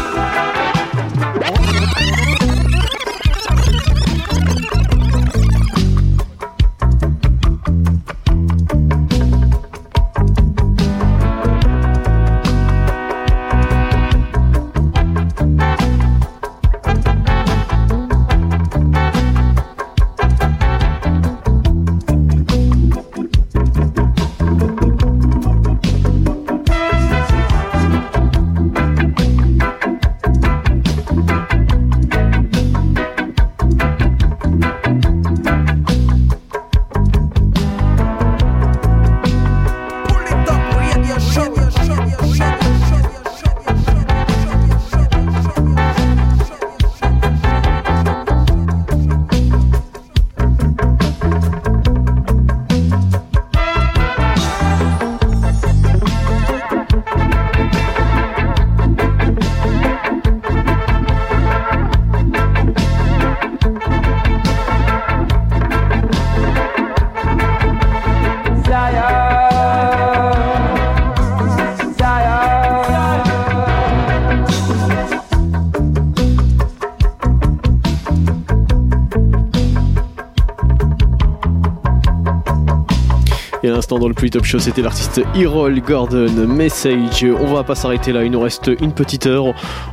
dans 83.99 84.09
le 84.09 84.15
Polytop 84.15 84.45
Show, 84.45 84.59
c'était 84.59 84.83
l'artiste 84.83 85.23
Erol 85.35 85.81
Gordon 85.81 86.33
Message. 86.47 87.25
On 87.25 87.53
va 87.53 87.63
pas 87.63 87.75
s'arrêter 87.75 88.13
là, 88.13 88.25
il 88.25 88.31
nous 88.31 88.41
reste 88.41 88.71
une 88.81 88.93
petite 88.93 89.27
heure. 89.27 89.47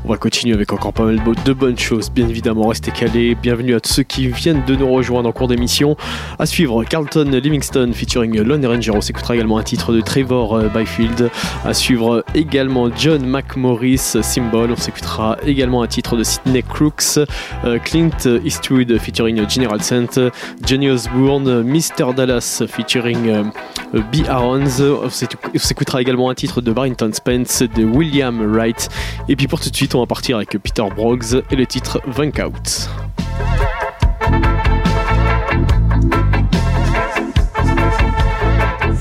On 0.06 0.10
va 0.10 0.18
continuer 0.18 0.53
avec 0.53 0.72
encore 0.73 0.94
pas 0.94 1.03
mal 1.03 1.19
de 1.45 1.53
bonnes 1.53 1.78
choses, 1.78 2.10
bien 2.10 2.28
évidemment. 2.28 2.68
Restez 2.68 2.91
calés, 2.91 3.36
bienvenue 3.36 3.76
à 3.76 3.80
tous 3.80 3.94
ceux 3.94 4.03
qui 4.03 4.28
viennent 4.28 4.64
de 4.65 4.76
nous 4.76 4.91
rejoindre 4.91 5.30
en 5.30 5.32
cours 5.32 5.48
d'émission. 5.48 5.95
À 6.40 6.45
suivre, 6.45 6.84
Carlton 6.84 7.30
Livingston 7.32 7.91
featuring 7.94 8.40
Lone 8.41 8.65
Ranger. 8.65 8.91
On 8.91 9.02
s'écoutera 9.02 9.36
également 9.36 9.57
un 9.57 9.64
titre 9.64 9.94
de 9.94 10.02
Trevor 10.02 10.56
euh, 10.56 10.68
Byfield. 10.68 11.30
À 11.65 11.73
suivre 11.73 12.23
également 12.34 12.90
John 12.95 13.26
McMorris, 13.26 13.98
Symbol. 14.22 14.72
On 14.72 14.76
s'écoutera 14.76 15.38
également 15.45 15.84
un 15.84 15.88
titre 15.88 16.15
de 16.15 16.23
Sidney 16.23 16.64
Crooks, 16.64 17.18
euh, 17.65 17.78
Clint 17.80 18.10
Eastwood 18.44 18.98
featuring 18.99 19.49
General 19.49 19.82
Sent, 19.82 20.19
Johnny 20.65 20.90
Osbourne, 20.90 21.64
Mr. 21.64 22.14
Dallas 22.15 22.64
featuring 22.68 23.30
euh, 23.30 23.44
euh, 23.93 24.01
B. 24.01 24.27
Arons. 24.27 24.80
Euh, 24.80 25.07
on 25.53 25.59
s'écoutera 25.59 26.01
également 26.01 26.30
un 26.30 26.35
titre 26.35 26.61
de 26.61 26.72
Barrington 26.72 27.11
Spence 27.13 27.63
de 27.63 27.84
William 27.84 28.41
Wright. 28.53 28.89
Et 29.27 29.35
puis 29.35 29.47
pour 29.47 29.59
tout 29.59 29.69
de 29.69 29.76
suite, 29.76 29.95
on 29.95 29.99
va 29.99 30.05
partir 30.05 30.38
avec 30.38 30.49
Peter 30.57 30.84
Broggs 30.95 31.43
et 31.49 31.55
le 31.55 31.65
titre 31.65 32.01
Vunk 32.07 32.41
Out. 32.43 32.89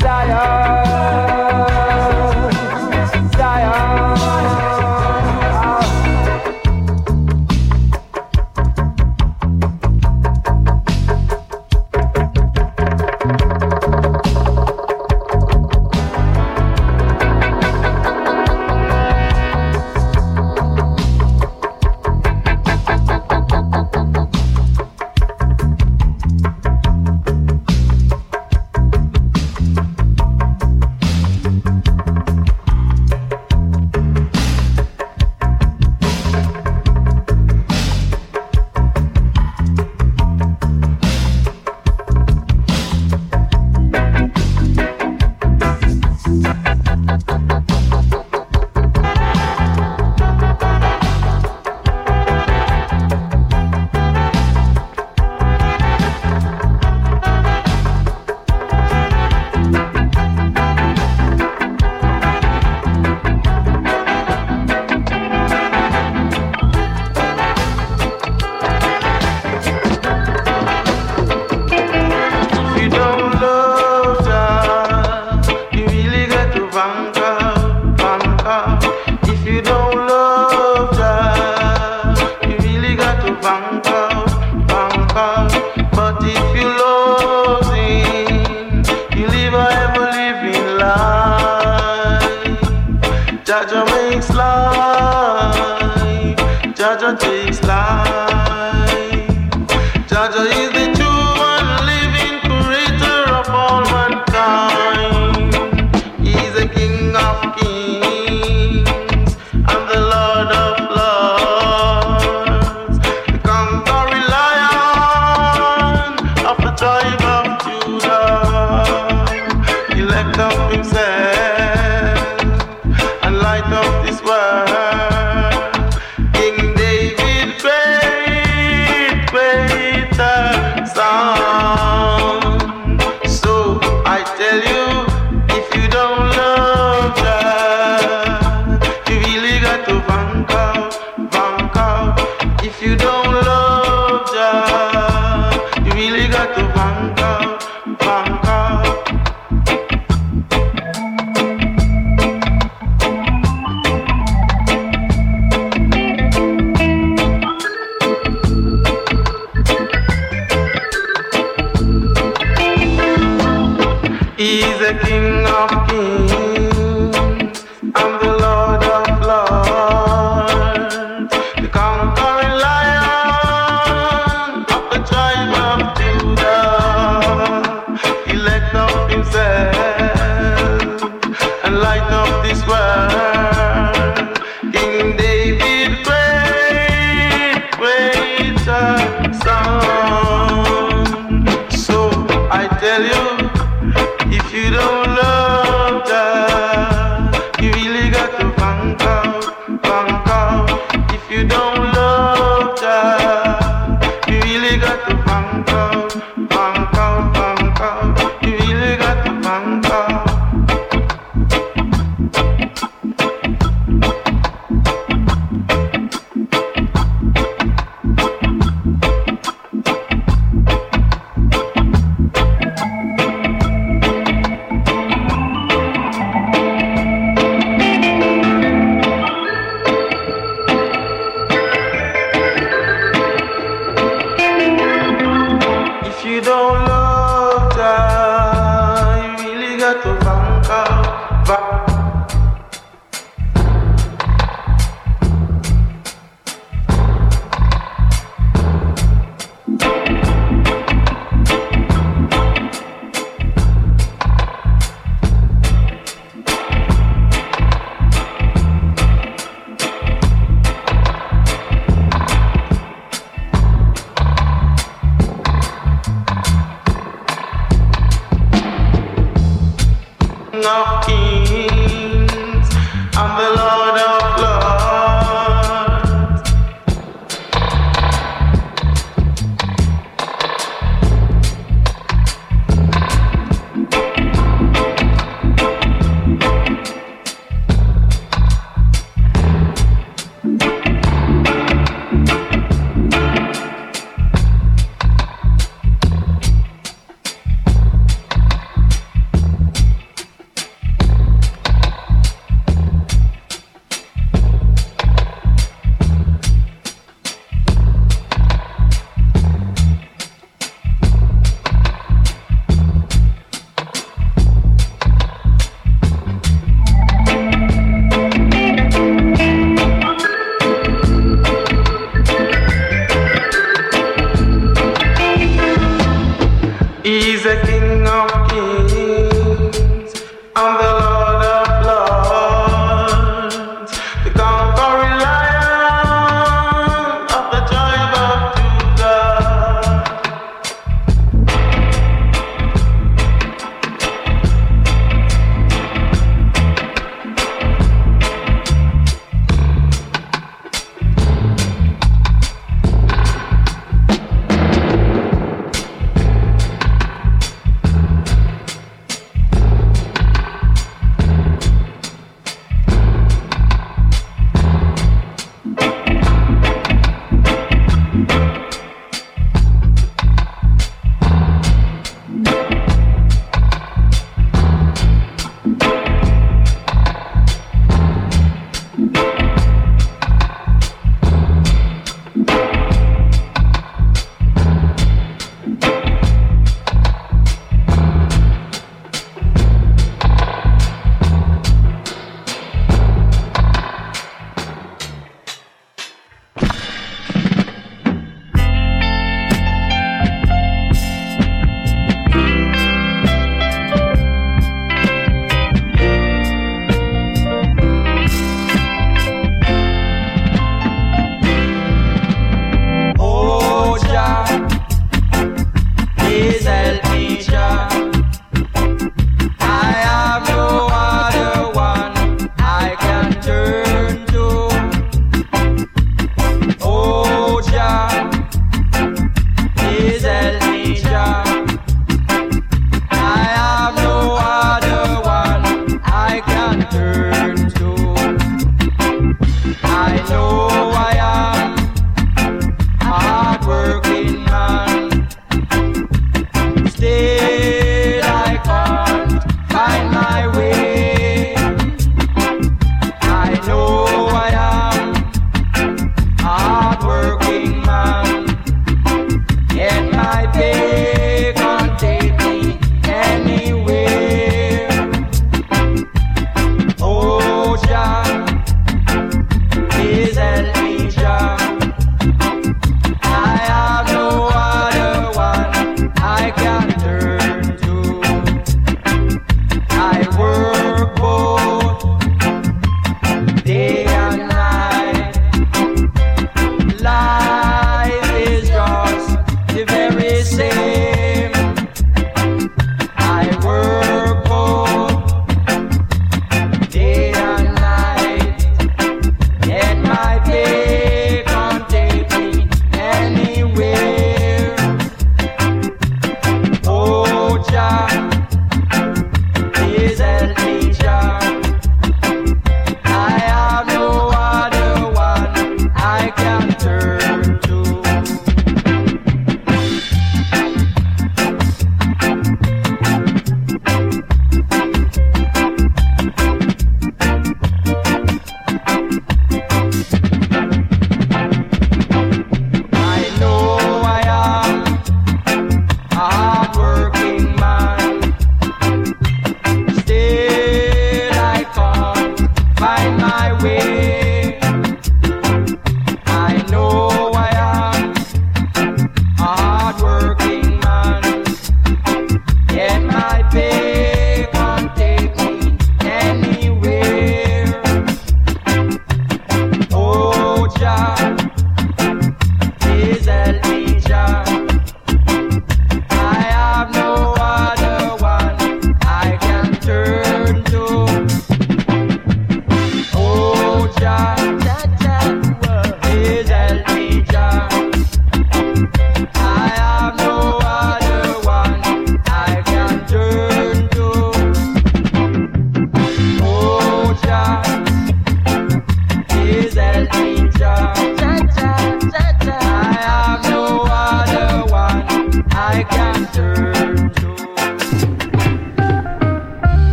Zion. 0.00 0.59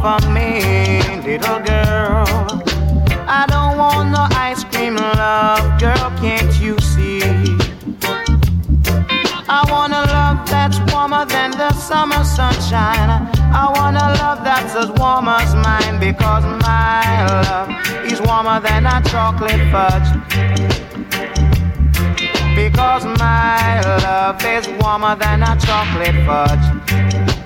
For 0.00 0.18
me, 0.30 1.02
little 1.20 1.60
girl. 1.60 2.24
I 3.28 3.44
don't 3.48 3.76
want 3.76 4.10
no 4.10 4.26
ice 4.32 4.64
cream 4.64 4.96
love, 4.96 5.78
girl, 5.78 6.10
can't 6.22 6.52
you 6.58 6.78
see? 6.78 7.20
I 9.46 9.60
want 9.70 9.92
a 9.92 10.02
love 10.16 10.48
that's 10.48 10.78
warmer 10.90 11.26
than 11.26 11.50
the 11.50 11.72
summer 11.74 12.24
sunshine. 12.24 13.10
I 13.52 13.70
want 13.76 13.96
a 13.96 14.08
love 14.22 14.42
that's 14.42 14.74
as 14.74 14.90
warm 14.92 15.28
as 15.28 15.54
mine 15.54 16.00
because 16.00 16.44
my 16.62 17.26
love 17.44 17.68
is 18.10 18.20
warmer 18.22 18.58
than 18.60 18.86
a 18.86 19.02
chocolate 19.10 19.64
fudge. 19.70 20.08
Because 22.56 23.04
my 23.18 23.82
love 24.02 24.42
is 24.44 24.66
warmer 24.80 25.14
than 25.16 25.42
a 25.42 25.58
chocolate 25.60 26.16
fudge. 26.24 27.39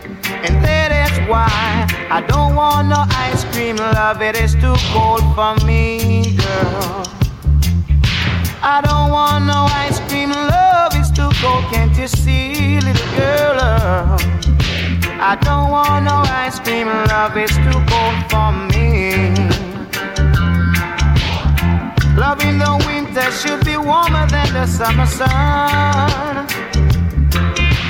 Why 1.27 1.87
I 2.11 2.21
don't 2.21 2.55
want 2.55 2.89
no 2.89 3.07
ice 3.09 3.45
cream 3.45 3.77
love. 3.77 4.21
It 4.21 4.37
is 4.37 4.55
too 4.55 4.77
cold 4.93 5.25
for 5.35 5.55
me, 5.65 6.37
girl. 6.37 7.03
I 8.63 8.83
don't 8.85 9.11
want 9.11 9.47
no 9.47 9.67
ice 9.71 10.01
cream 10.09 10.31
love. 10.31 10.93
It's 10.95 11.11
too 11.11 11.31
cold, 11.41 11.65
can't 11.73 11.97
you 11.97 12.09
see, 12.09 12.79
little 12.81 13.17
girl? 13.17 13.59
I 15.19 15.39
don't 15.41 15.71
want 15.71 16.05
no 16.05 16.23
ice 16.29 16.61
cream 16.61 16.89
love. 16.89 17.37
It's 17.37 17.57
too 17.57 17.81
cold 17.89 18.19
for 18.29 18.53
me. 18.71 19.33
Love 22.17 22.45
in 22.45 22.59
the 22.59 22.85
winter 22.87 23.31
should 23.33 23.65
be 23.65 23.77
warmer 23.79 24.27
than 24.27 24.53
the 24.53 24.67
summer 24.67 25.07
sun. 25.07 26.34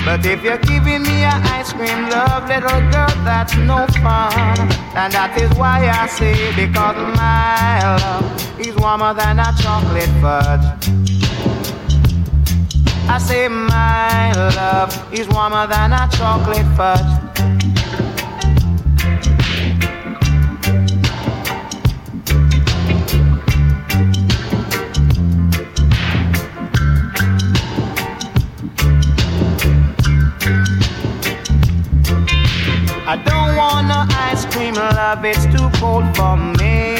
But 0.04 0.26
if 0.26 0.44
you're 0.44 0.58
giving 0.58 1.02
me 1.02 1.24
an 1.24 1.42
ice 1.44 1.72
cream 1.72 2.10
love, 2.10 2.46
little 2.46 2.80
girl, 2.92 3.08
that's 3.24 3.56
no 3.56 3.86
fun. 4.04 4.58
And 4.94 5.10
that 5.14 5.34
is 5.40 5.50
why 5.56 5.88
I 5.88 6.06
say, 6.06 6.54
because 6.54 6.96
my 7.16 7.96
love 7.96 8.60
is 8.60 8.76
warmer 8.76 9.14
than 9.14 9.38
a 9.38 9.50
chocolate 9.62 10.12
fudge. 10.20 10.90
I 13.08 13.18
say 13.18 13.48
my 13.48 14.32
love 14.34 14.92
is 15.10 15.26
warmer 15.28 15.66
than 15.66 15.92
a 15.92 16.06
chocolate 16.12 16.66
fudge. 16.76 17.13
Love, 35.14 35.24
it's 35.24 35.44
too 35.46 35.70
cold 35.78 36.04
for 36.16 36.36
me. 36.36 36.96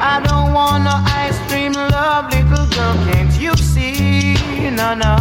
I 0.00 0.20
don't 0.24 0.52
want 0.52 0.84
no 0.84 0.94
ice 1.04 1.38
cream 1.48 1.72
love, 1.72 2.30
little 2.32 2.66
girl, 2.74 2.94
can't 3.10 3.40
you 3.40 3.54
see? 3.56 4.34
No, 4.70 4.94
no. 4.94 5.16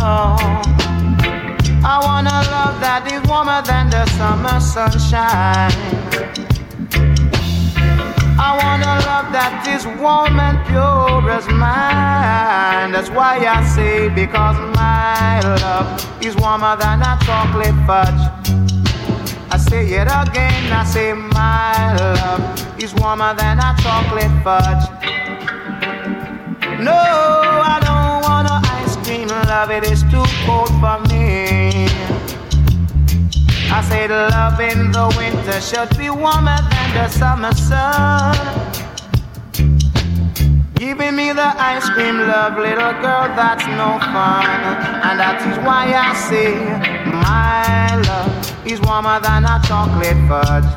I 1.83 1.99
want 2.03 2.27
a 2.27 2.39
love 2.51 2.79
that 2.81 3.09
is 3.11 3.27
warmer 3.27 3.61
than 3.63 3.89
the 3.89 4.05
summer 4.17 4.59
sunshine. 4.59 5.71
I 8.39 8.49
want 8.61 8.83
a 8.83 8.95
love 9.07 9.31
that 9.33 9.65
is 9.67 9.85
warm 9.99 10.39
and 10.39 10.57
pure 10.67 11.31
as 11.31 11.47
mine. 11.47 12.91
That's 12.91 13.09
why 13.09 13.39
I 13.39 13.63
say, 13.63 14.09
because 14.09 14.57
my 14.75 15.39
love 15.41 16.23
is 16.23 16.35
warmer 16.35 16.75
than 16.75 17.01
a 17.01 17.17
chocolate 17.25 17.75
fudge. 17.87 18.26
Say 19.69 19.93
it 19.95 20.07
again, 20.07 20.71
I 20.71 20.83
say 20.85 21.13
my 21.13 21.95
love 21.97 22.81
is 22.81 22.93
warmer 22.95 23.33
than 23.33 23.59
a 23.59 23.75
chocolate 23.81 24.31
fudge. 24.41 24.83
No, 26.79 26.93
I 26.93 27.77
don't 27.83 28.21
want 28.23 28.47
no 28.47 28.61
ice 28.63 28.95
cream 29.05 29.27
love, 29.27 29.69
it 29.71 29.83
is 29.91 30.03
too 30.03 30.23
cold 30.45 30.69
for 30.79 30.99
me. 31.09 31.87
I 33.69 33.81
say 33.89 34.07
love 34.07 34.59
in 34.61 34.91
the 34.91 35.13
winter 35.17 35.59
should 35.59 35.89
be 35.97 36.09
warmer 36.09 36.59
than 36.69 36.87
the 36.93 37.09
summer 37.09 37.53
sun. 37.53 38.35
Giving 40.75 41.15
me 41.15 41.33
the 41.33 41.51
ice 41.59 41.89
cream 41.89 42.19
love, 42.19 42.57
little 42.57 42.93
girl, 43.01 43.27
that's 43.35 43.65
no 43.65 43.99
fun. 44.13 44.45
And 45.03 45.19
that 45.19 45.41
is 45.49 45.57
why 45.65 45.91
I 45.91 46.13
say 46.13 46.55
my 47.11 47.97
love 48.07 48.26
is 48.71 48.81
warmer 48.81 49.19
than 49.21 49.45
a 49.45 49.61
chocolate 49.65 50.19
fudge. 50.27 50.67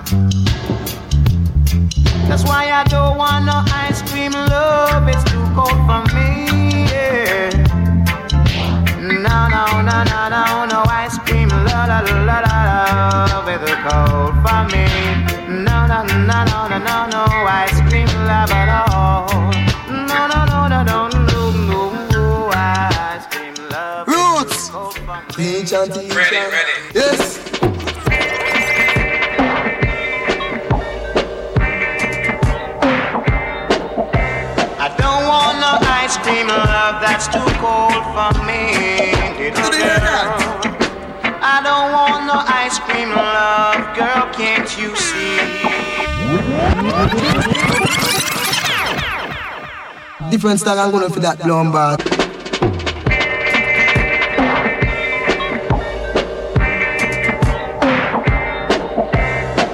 That's 2.29 2.45
why 2.45 2.71
I 2.71 2.85
don't 2.85 3.19
want 3.19 3.47
no 3.47 3.63
ice 3.67 4.03
cream 4.11 4.33
love, 4.33 5.09
it's 5.09 5.25
too 5.31 5.43
cold 5.57 5.81
for 5.89 6.03
me. 6.15 6.87
Yeah. 6.87 7.51
No, 9.27 9.39
no, 9.55 9.65
no, 9.83 10.05
no, 10.05 10.21
no, 10.31 10.67
no 10.71 10.81
ice 10.87 11.19
cream 11.27 11.49
love, 11.49 11.89
la, 11.91 12.01
la, 12.01 12.25
la, 12.29 12.39
la, 12.47 13.27
love, 13.31 13.49
it's 13.49 13.65
too 13.67 13.77
cold 13.87 14.35
for 14.45 14.63
me. 14.71 14.87
No, 15.65 15.87
no, 15.91 16.05
no, 16.07 16.45
no, 16.51 16.69
no, 16.69 16.79
no, 16.79 16.97
no 17.15 17.25
ice 17.47 17.81
cream 17.89 18.07
love 18.31 18.51
at 18.53 18.69
all. 18.93 19.27
No, 19.91 20.29
no, 20.33 20.45
no, 20.53 20.69
no, 20.69 20.85
no, 20.85 21.09
no, 21.09 21.51
no, 21.51 22.09
no 22.11 22.51
ice 22.53 23.27
cream 23.27 23.55
love. 23.71 24.07
Roots. 24.07 24.71
Teach 25.35 25.73
and 25.73 25.93
teach. 25.93 26.15
Ready, 26.15 26.37
ready. 26.37 26.77
Yes. 26.95 27.30
That's 37.21 37.35
too 37.35 37.53
cold 37.61 38.03
for 38.17 38.33
me, 38.47 39.13
little 39.37 39.71
girl. 39.71 40.25
I 41.43 41.61
don't 41.63 41.93
want 41.93 42.25
no 42.25 42.39
ice 42.49 42.79
cream 42.79 43.11
love, 43.11 43.95
girl, 43.95 44.33
can't 44.33 44.65
you 44.79 44.97
see? 44.97 45.37
Different 50.31 50.61
style 50.61 50.79
I'm 50.79 50.91
gonna 50.91 51.11
for 51.11 51.21
that 51.21 51.39
blonde 51.41 51.73
bar. 51.75 51.99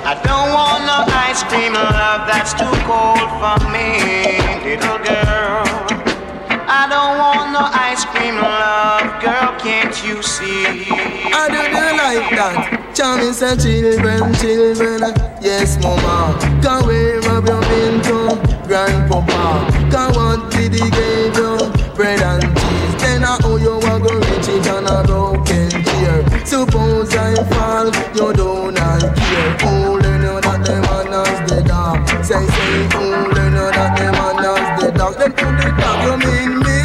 I 0.05 0.15
don't 0.27 0.51
want 0.53 0.83
no 0.85 1.05
ice 1.15 1.45
cream 1.45 1.75
love 1.75 2.27
that's 2.27 2.55
too 2.55 2.75
cold 2.91 3.31
for 3.39 3.71
me, 3.71 4.41
little 4.65 4.99
girl. 4.99 5.16
Charming 12.97 13.35
say 13.35 13.55
children, 13.57 14.33
children. 14.41 15.13
Yes, 15.43 15.77
mama. 15.83 16.33
Come 16.63 16.87
where 16.87 17.21
have 17.21 17.45
you 17.45 17.61
been 17.69 18.01
to? 18.09 18.41
Grandpapa. 18.67 19.69
Come 19.93 20.15
what 20.15 20.51
did 20.51 20.73
he 20.73 20.89
give 20.91 21.37
you? 21.37 21.59
Bread 21.95 22.23
and 22.23 22.43
cheese. 22.57 22.95
Then 23.03 23.23
I 23.23 23.37
owe 23.45 23.57
you 23.57 23.77
a 23.77 24.01
go 24.01 24.17
rich 24.17 24.49
it 24.49 24.67
on 24.69 24.87
a 24.87 25.05
broken 25.07 25.69
chair. 25.69 26.25
Suppose 26.47 27.15
I 27.15 27.35
fall, 27.53 27.87
you 28.17 28.33
do 28.33 28.73
not 28.73 29.03
care. 29.15 29.57
Only 29.69 30.17
know 30.25 30.41
that 30.41 30.65
the 30.65 30.81
man 30.81 31.13
has 31.13 31.51
the 31.51 31.63
dog. 31.69 32.09
Say, 32.25 32.47
say, 32.47 32.97
only 32.97 33.51
know 33.53 33.71
that 33.77 33.93
the 33.99 34.11
man 34.11 34.43
has 34.43 34.83
the 34.83 34.91
dog. 34.97 35.19
Then 35.19 35.33
who 35.33 35.49
the 35.61 35.69
dog 35.77 35.99
you 36.01 36.17
mean 36.25 36.59
me? 36.65 36.79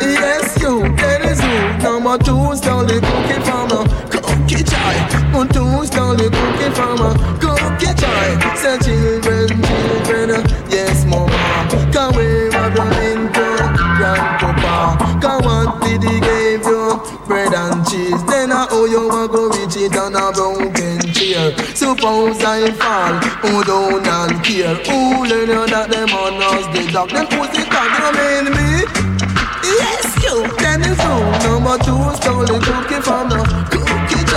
Yes, 0.00 0.56
you, 0.62 0.82
that 0.96 1.24
is 1.26 1.40
you. 1.42 1.82
Number 1.82 2.16
two, 2.18 2.54
stole 2.54 2.84
the 2.84 3.00
cookie 3.00 3.42
the 6.16 6.28
cookie 6.32 6.72
a 7.04 7.10
cookie 7.40 7.92
joy. 8.00 8.28
Say 8.56 8.78
children, 8.80 9.48
children, 9.48 10.30
uh, 10.30 10.66
yes 10.68 11.04
mama. 11.04 11.36
Can 11.92 12.16
we 12.16 12.52
have 12.52 12.74
your 12.74 12.90
into 13.04 13.46
grandpapa? 13.96 15.20
Can 15.20 15.38
what 15.44 15.82
did 15.82 16.02
he 16.02 16.20
give 16.20 16.64
you? 16.64 17.00
Bread 17.26 17.52
and 17.54 17.86
cheese. 17.86 18.22
Then 18.24 18.52
I 18.52 18.66
owe 18.70 18.86
you 18.86 19.08
a 19.10 19.28
go 19.28 19.48
reach 19.50 19.76
it 19.76 19.96
on 19.96 20.14
a 20.16 20.32
broken 20.32 21.00
chair. 21.12 21.52
Suppose 21.74 22.42
I 22.42 22.70
fall, 22.72 23.14
who 23.44 23.64
don't 23.64 24.06
and 24.06 24.44
care? 24.44 24.74
Who 24.88 25.26
learn 25.26 25.48
you 25.48 25.66
that 25.68 25.90
them 25.90 26.10
on 26.10 26.40
us 26.40 26.66
the 26.72 26.92
dog? 26.92 27.10
Who's 27.10 27.52
it 27.52 27.68
called? 27.68 27.92
You 27.92 28.08
mean 28.16 28.46
me? 28.56 29.16
Yes, 29.66 30.06
you. 30.22 30.46
Then 30.58 30.80
it's 30.80 31.00
who? 31.02 31.16
Number 31.44 31.76
two 31.84 31.98
the 32.46 32.58
cookie 32.62 33.02
from 33.02 33.28
the 33.28 33.75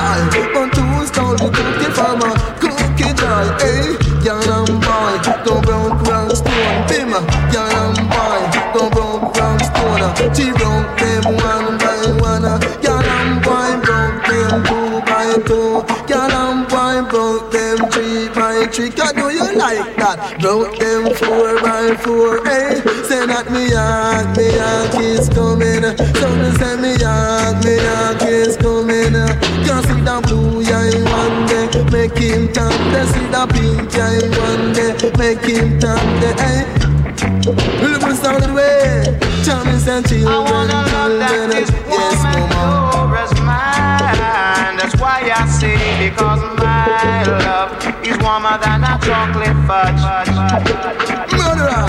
jar. 0.09 0.29
Number 0.31 0.65
two 0.73 1.05
stole 1.07 1.35
the 1.37 1.49
cookie 1.53 1.89
a 1.89 2.33
cookie 2.59 3.13
jar. 3.19 3.45
Hey, 3.59 3.97
young 4.23 4.43
and 4.43 4.81
boy, 4.81 5.13
go 5.45 5.61
broke 5.61 6.01
round 6.07 6.37
stone. 6.37 6.87
Bim, 6.87 7.11
young 7.53 7.73
and 7.81 7.99
boy, 8.09 8.41
go 8.73 8.89
broke 8.89 9.35
round 9.37 9.61
stone. 9.61 10.01
She 10.35 10.51
broke 10.51 10.97
them 10.97 11.23
one 11.35 11.77
by 11.77 11.99
one. 12.21 12.43
Young 12.81 13.05
and 13.05 13.41
boy 13.43 13.71
broke 13.85 14.25
them 14.25 14.63
two 14.65 15.01
by 15.05 15.29
two. 15.45 15.85
Young 16.09 16.31
and 16.31 16.67
boy 16.67 17.09
broke 17.09 17.51
them 17.51 17.77
three 17.91 18.29
by 18.29 18.67
three. 18.71 18.89
Can 18.89 19.15
do 19.15 19.29
you 19.29 19.57
like 19.57 19.95
that? 19.97 20.39
Broke 20.39 20.77
them 20.77 21.13
four 21.15 21.61
by 21.61 21.95
four. 21.95 22.43
Hey, 22.45 22.81
say 23.07 23.25
that 23.25 23.51
me 23.51 23.71
heart, 23.71 24.37
me 24.37 24.57
heart 24.57 24.95
is 25.01 25.29
coming. 25.29 25.83
So 26.19 26.27
me 26.35 26.49
say 26.57 26.75
me 26.81 26.93
heart, 27.03 27.63
me 27.63 27.77
heart 27.77 28.21
is 28.23 28.57
coming. 28.57 29.48
Can 29.69 29.83
see 29.83 30.01
the 30.01 30.17
blue 30.25 30.65
eye 30.65 30.97
one 31.13 31.45
day, 31.45 31.69
make 31.93 32.17
him 32.17 32.51
turn. 32.51 32.73
They 32.89 33.05
see 33.05 33.27
the 33.29 33.45
pink 33.53 33.93
eye 34.01 34.25
one 34.41 34.73
day, 34.73 34.97
make 35.13 35.45
him 35.45 35.79
turn. 35.79 36.01
The 36.17 36.33
hey. 36.41 36.65
Look 37.77 38.01
what's 38.01 38.25
of 38.25 38.41
the 38.41 38.51
way. 38.51 39.05
Charming 39.45 39.77
and 39.87 40.01
children, 40.09 40.69
children. 40.73 41.51
Yes, 41.85 42.17
mama. 42.25 43.13
Yours 43.13 43.29
is 43.29 43.39
mine. 43.41 44.73
That's 44.81 44.95
why 44.99 45.29
I 45.29 45.45
say 45.45 45.77
because 46.01 46.41
my 46.57 47.23
love 47.29 47.69
is 48.03 48.17
warmer 48.25 48.57
than 48.57 48.83
a 48.83 48.97
chocolate 49.05 49.53
fudge. 49.69 50.01
Murderer. 51.37 51.85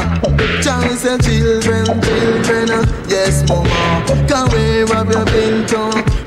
Charming 0.61 1.01
and 1.09 1.23
children, 1.24 1.86
children. 2.05 2.85
Yes, 3.09 3.48
mama. 3.48 4.05
Can 4.28 4.51
we 4.52 4.82
rub 4.93 5.11
your 5.11 5.24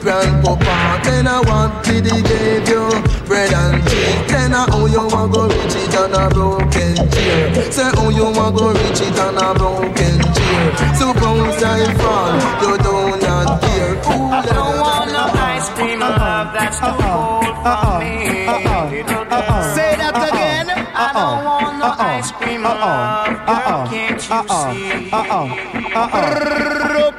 been 0.04 0.44
to 0.44 0.56
grandpapa? 0.56 1.04
Then 1.04 1.28
I 1.28 1.40
want 1.42 1.84
did 1.84 2.06
he 2.06 2.22
give 2.22 2.68
you 2.68 2.90
bread 3.26 3.54
and 3.54 3.84
cheese? 3.88 4.28
Then 4.28 4.54
I 4.54 4.68
owe 4.72 4.86
you 4.86 5.08
want 5.08 5.34
go 5.34 5.48
reach 5.48 5.76
it 5.76 5.96
on 5.96 6.14
a 6.14 6.30
broken 6.30 6.96
chair. 7.12 7.72
Say 7.72 7.90
oh 7.98 8.10
you 8.10 8.26
want 8.26 8.56
go 8.56 8.72
reach 8.72 9.02
it 9.02 9.20
on 9.20 9.38
a 9.38 9.54
broken 9.58 10.20
chair. 10.36 10.76
Suppose 10.96 11.64
I 11.64 11.94
fall, 11.96 12.36
you 12.62 12.78
don't 12.78 13.22
not 13.22 13.62
care. 13.62 13.96
Ooh, 13.96 14.32
I 14.32 14.46
don't 14.46 14.80
want 14.80 15.12
no 15.12 15.24
ice 15.34 15.70
cream 15.72 16.00
love 16.00 16.54
that's 16.54 16.80
too 16.80 16.94
cold 17.00 17.56
for 17.64 18.00
me. 18.00 18.46
Little 18.92 19.26
girl. 19.26 19.76
Say 19.76 19.96
that 19.96 20.16
again. 20.30 20.70
I 20.96 21.12
don't 21.14 21.46
want 21.46 21.78
no 21.80 21.90
ice 21.98 22.32
cream 22.34 22.64
love, 22.64 23.28
girl. 23.48 23.88
Can't 23.88 24.22
you 24.22 24.42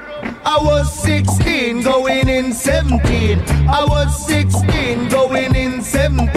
see? 0.01 0.14
I 0.55 0.59
was 0.63 1.03
16 1.03 1.83
going 1.83 2.29
in 2.29 2.53
17. 2.53 3.41
I 3.69 3.85
was 3.89 4.25
16 4.25 5.09
going 5.09 5.57
in 5.57 5.83
17. 5.83 6.31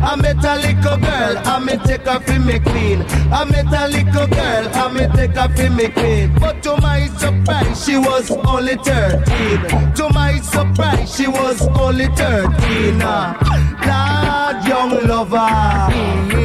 I 0.00 0.14
met 0.14 0.44
a 0.44 0.54
little 0.54 0.96
girl, 0.96 1.42
I 1.44 1.58
me 1.58 1.76
take 1.78 2.06
her 2.06 2.20
for 2.20 2.38
me 2.38 2.60
queen. 2.60 3.02
I 3.32 3.44
met 3.46 3.66
a 3.66 3.88
little 3.88 4.28
girl, 4.28 4.68
I 4.74 4.92
me 4.92 5.08
take 5.16 5.34
her 5.34 5.48
for 5.48 5.70
me 5.70 5.88
queen. 5.88 6.32
But 6.38 6.62
to 6.62 6.76
my 6.80 7.08
surprise, 7.18 7.84
she 7.84 7.98
was 7.98 8.30
only 8.30 8.76
13. 8.76 9.92
To 9.94 10.08
my 10.10 10.38
surprise, 10.38 11.16
she 11.16 11.26
was 11.26 11.66
only 11.80 12.06
13. 12.14 13.02
Ah, 13.02 13.34
Lord, 13.82 14.68
young 14.68 15.08
lover. 15.08 16.37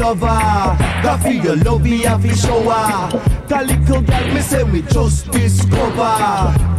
Lover. 0.00 0.90
For 1.22 1.28
your 1.28 1.56
love, 1.56 1.86
you 1.86 2.06
have 2.08 2.22
to 2.22 2.34
show 2.34 2.62
her. 2.62 3.18
That 3.48 3.66
little 3.66 4.00
girl, 4.00 4.34
me 4.34 4.40
say 4.40 4.64
me 4.64 4.80
just 4.82 5.30
discover. 5.30 6.16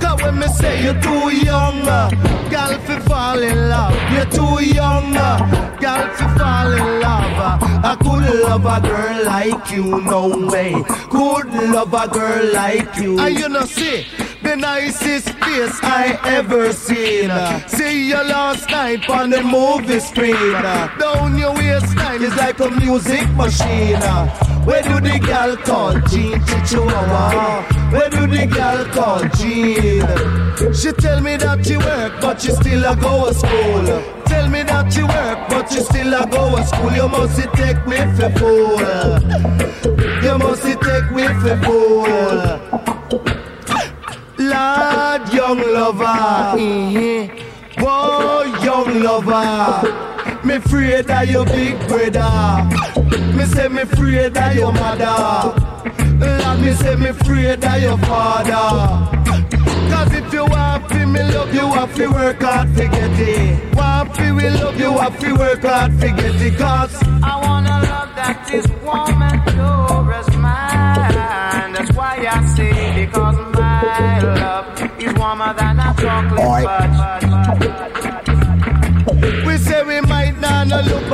Cause 0.01 0.21
when 0.23 0.39
me 0.39 0.47
say 0.47 0.83
you're 0.83 0.99
too 0.99 1.29
young, 1.45 1.87
uh, 1.87 2.09
girl, 2.49 2.79
fi 2.79 2.99
fall 3.01 3.39
in 3.39 3.69
love. 3.69 3.93
You're 4.11 4.25
too 4.25 4.65
young, 4.73 5.15
uh, 5.15 5.77
girl, 5.79 6.07
fi 6.15 6.37
fall 6.37 6.71
in 6.73 7.01
love. 7.01 7.61
Uh, 7.61 7.81
I 7.83 7.95
could 8.01 8.23
love 8.41 8.65
a 8.65 8.87
girl 8.87 9.25
like 9.25 9.71
you, 9.71 10.01
no 10.01 10.47
way. 10.51 10.73
Could 11.11 11.53
love 11.69 11.93
a 11.93 12.07
girl 12.07 12.53
like 12.53 12.95
you. 12.97 13.19
And 13.19 13.37
you 13.37 13.49
know, 13.49 13.65
see, 13.65 14.07
the 14.41 14.55
nicest 14.55 15.29
face 15.29 15.79
I 15.83 16.19
ever 16.23 16.73
seen. 16.73 17.29
See 17.67 18.07
you 18.09 18.15
last 18.15 18.69
night 18.69 19.07
on 19.09 19.29
the 19.29 19.43
movie 19.43 19.99
screen. 19.99 20.53
Down 20.99 21.37
your 21.37 21.53
waistline 21.53 22.23
is 22.23 22.35
like 22.37 22.59
a 22.59 22.71
music 22.71 23.10
machine. 23.35 23.99
Where 24.65 24.81
do 24.83 24.99
the 24.99 25.19
girl 25.19 25.57
call 25.57 25.99
Jean 26.07 26.39
Chihuahua? 26.65 27.63
Where 27.91 28.09
do 28.09 28.27
the 28.27 28.45
girl 28.47 28.85
call 28.93 29.23
Jean? 29.37 30.73
She 30.73 30.91
tell 30.93 31.21
me 31.21 31.35
that 31.37 31.65
she 31.65 31.77
work, 31.77 32.21
but 32.21 32.41
she 32.41 32.51
still 32.51 32.85
a 32.85 32.95
go 32.95 33.27
to 33.27 33.33
school. 33.33 33.85
Tell 34.25 34.47
me 34.49 34.63
that 34.63 34.93
she 34.93 35.03
work, 35.03 35.49
but 35.49 35.69
she 35.71 35.81
still 35.81 36.13
a 36.13 36.25
go 36.27 36.55
to 36.55 36.65
school. 36.65 36.91
You 36.93 37.07
must 37.09 37.41
take 37.53 37.85
me 37.87 37.97
for 38.15 38.29
fool. 38.39 38.79
You 40.23 40.37
must 40.37 40.63
take 40.63 41.11
me 41.11 41.27
for 41.41 41.57
fool. 41.63 42.07
Lord, 44.37 45.33
young 45.33 45.59
lover. 45.73 46.57
Mm-hmm. 46.57 47.83
Whoa, 47.83 48.43
young 48.63 49.01
lover. 49.01 50.11
Me 50.43 50.55
afraid 50.55 51.09
of 51.09 51.29
your 51.29 51.45
big 51.45 51.77
brother. 51.87 52.80
Me 53.35 53.45
say 53.45 53.67
me 53.67 53.81
afraid 53.81 54.37
of 54.37 54.55
your 54.55 54.71
mother. 54.73 55.05
Lord, 56.19 56.59
me 56.61 56.73
say 56.73 56.95
me 56.95 57.09
afraid 57.09 57.63
of 57.63 57.81
your 57.81 57.97
father. 57.99 59.19
Cause 59.91 60.13
if 60.13 60.33
you 60.33 60.45
want 60.45 60.89
to 60.89 61.05
me 61.05 61.23
love, 61.23 61.53
you 61.53 61.67
have 61.73 61.93
to 61.95 62.07
work 62.07 62.41
hard 62.41 62.75
to 62.75 62.87
get 62.87 63.19
it. 63.19 63.75
Want 63.75 64.15
to 64.15 64.33
we 64.33 64.49
love, 64.49 64.79
you 64.79 64.91
have 64.97 65.19
to 65.19 65.33
work 65.33 65.61
hard 65.63 65.91
to 65.99 66.07
get 66.07 66.41
it. 66.41 66.57
Cause 66.57 66.95
I 67.23 67.39
wanna 67.41 67.69
love 67.89 68.15
that 68.15 68.49
is 68.53 68.67
warm 68.83 69.21
and 69.21 69.41
pure 69.51 70.13
as 70.13 70.29
mine. 70.37 71.73
That's 71.73 71.91
why 71.97 72.25
I 72.29 72.45
say 72.55 73.05
because 73.05 73.35
my 73.53 74.19
love 74.21 75.01
is 75.01 75.13
warmer 75.15 75.53
than 75.53 75.79
a 75.79 75.93
chocolate 75.97 76.39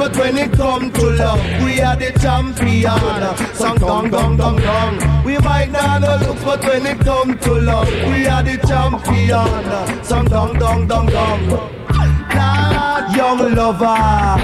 but 0.08 0.18
when 0.18 0.38
it 0.38 0.54
come 0.54 0.92
to 0.92 1.10
love, 1.12 1.42
we 1.64 1.82
are 1.82 1.96
the 1.98 2.12
champion. 2.20 3.56
Song 3.56 3.78
dong 3.78 4.10
dong 4.10 4.38
dong 4.38 4.58
dong. 4.58 5.24
We 5.26 5.38
might 5.40 5.70
not 5.72 6.02
look, 6.02 6.40
but 6.46 6.64
when 6.64 6.86
it 6.86 7.00
come 7.00 7.38
to 7.38 7.54
love, 7.60 7.90
we 7.90 8.26
are 8.26 8.44
the 8.44 8.58
champion. 8.66 10.04
Song 10.04 10.26
dong 10.26 10.58
dong 10.58 10.88
dong 10.88 11.08
dong. 11.08 11.48
Lord, 11.50 13.16
young 13.18 13.56
lover. 13.56 14.38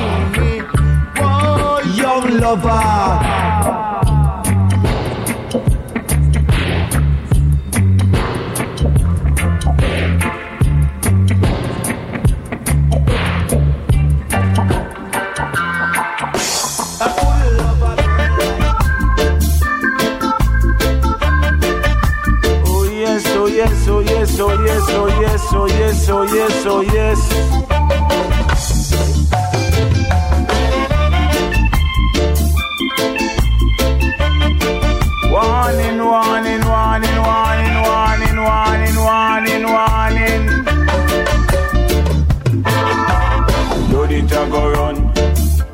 Oh, 1.19 1.81
young 1.95 2.39
lover. 2.39 3.62
Yes, 24.89 24.93
oh 24.93 25.07
yes, 25.07 25.53
oh 25.53 25.65
yes, 25.67 26.09
oh 26.09 26.23
yes, 26.23 26.65
oh 26.65 26.81
yes. 26.81 28.33
Warning, 35.33 35.97
warning, 35.97 36.61
warning, 36.71 37.17
warning, 37.27 37.75
warning, 37.89 38.37
warning, 38.49 38.97
warning, 39.07 39.63
warning. 39.75 40.43
Blood 43.89 44.11
it 44.11 44.31
a 44.31 44.43
go 44.51 44.71
run, 44.71 44.97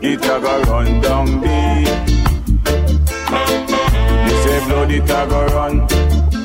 it 0.02 0.24
a 0.24 0.36
go 0.44 0.62
run 0.70 1.02
down 1.02 1.26
deep. 1.42 1.90
Me 4.24 4.32
say 4.44 4.60
blood 4.68 4.92
it 4.92 5.04
a 5.04 5.22
go 5.30 5.46
run, 5.56 5.76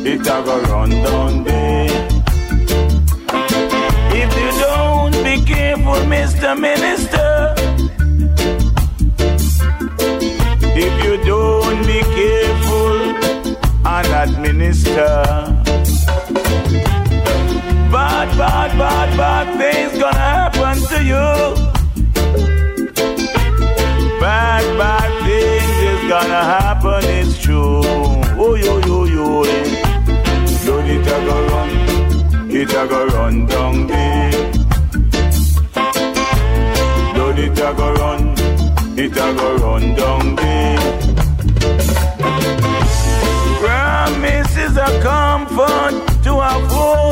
it 0.07 0.20
a 0.20 0.43
go 0.45 0.61
run 0.70 0.91
down 0.91 1.45
deep. 1.45 2.14
Mr. 6.55 6.60
Minister. 6.60 7.55
If 10.76 11.05
you 11.05 11.16
don't 11.24 11.86
be 11.86 12.01
careful 12.01 12.98
and 13.86 14.31
administer, 14.31 15.24
bad, 17.90 18.39
bad, 18.39 18.78
bad, 18.78 19.16
bad 19.16 19.47
things 19.59 19.98
gonna 19.98 20.18
happen 20.18 20.76
to 20.90 21.02
you. 21.02 21.26
Bad, 24.20 24.78
bad 24.78 25.10
things 25.24 25.78
is 25.90 26.09
gonna 26.09 26.44
happen, 26.44 27.05
it's 27.05 27.43
true. 27.43 27.82
Oh, 28.39 28.55
yo, 28.55 28.78
yo, 28.86 29.05
yo, 29.05 29.43
eh. 29.43 29.82
Lord, 30.66 30.86
it 30.86 31.06
a 31.06 31.18
go 31.26 31.47
run, 31.48 32.51
it 32.51 32.70
a 32.70 32.86
go 32.86 33.06
run 33.06 33.47
down 33.47 33.86
there. 33.86 34.64
A 37.65 37.74
go 37.74 37.95
run, 37.95 38.35
it 38.99 39.12
a 39.12 39.35
go 39.35 39.57
run 39.57 39.95
down 39.95 40.36
there. 40.36 40.78
Promise 43.61 44.57
is 44.57 44.77
a 44.77 45.01
comfort 45.03 46.23
to 46.24 46.32
a 46.35 46.69
fool. 46.69 47.03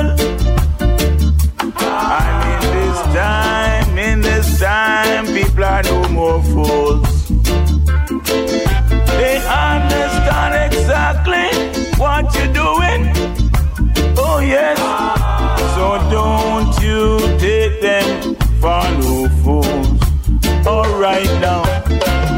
Alright 21.22 21.40
now, 21.40 21.62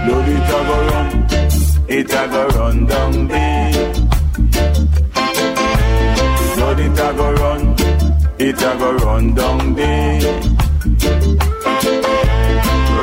Lord, 0.06 0.28
it 0.28 0.44
a 0.44 0.60
go 0.68 0.76
run, 0.92 1.08
it 1.88 2.12
a 2.12 2.28
go 2.28 2.46
run 2.48 2.84
down 2.84 3.28
there. 3.28 3.72
Lord, 6.58 6.80
it 6.80 6.92
a 6.92 7.14
go 7.16 7.32
run, 7.32 7.74
it 8.38 8.62
a 8.62 8.76
go 8.78 8.92
run 8.96 9.34
down 9.34 9.74
there. 9.74 10.20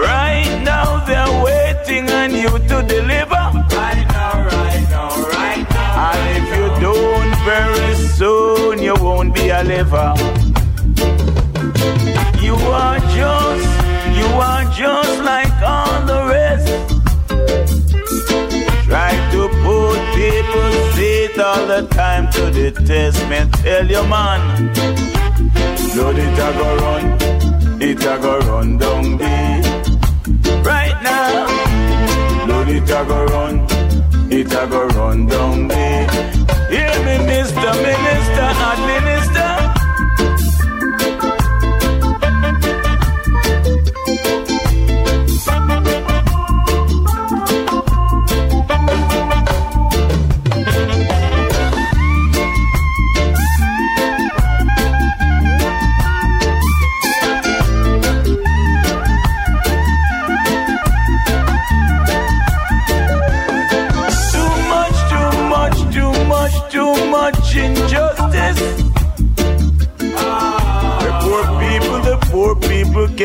Right 0.05 0.61
now 0.63 1.03
they're 1.07 1.43
waiting 1.43 2.11
on 2.11 2.31
you 2.35 2.59
to 2.69 2.83
deliver. 2.87 3.43
Right 3.73 4.05
now, 4.07 4.45
right 4.45 4.87
now, 4.87 5.09
right 5.33 5.65
now. 5.67 6.11
And 6.13 6.37
if 6.37 6.47
you 6.57 6.65
don't 6.79 7.35
very 7.43 7.95
soon, 7.95 8.83
you 8.83 8.93
won't 8.93 9.33
be 9.33 9.49
a 9.49 9.63
liver. 9.63 10.40
Time 21.87 22.31
to 22.31 22.49
the 22.51 22.71
test. 22.71 23.19
Me 23.29 23.39
tell 23.63 23.85
you, 23.87 24.03
man, 24.07 24.41
Lord, 25.95 26.17
it 26.17 26.39
a 26.39 26.49
go 26.59 26.75
run, 26.77 27.81
it 27.81 28.03
a 28.05 28.17
go 28.19 28.39
run 28.39 28.77
down 28.77 29.17
there. 29.17 29.61
Right 30.63 30.97
now, 31.03 32.47
Lord, 32.47 32.69
it 32.69 32.83
a 32.83 33.05
go 33.05 33.25
run, 33.25 33.55
it 34.31 34.53
a 34.53 34.67
go 34.67 34.87
run 34.87 35.27
down 35.27 35.67
there. 35.67 36.09
Hear 36.69 36.95
me, 37.05 37.15
Mr. 37.31 37.71
Minister, 37.83 38.49
Administer. 38.71 39.20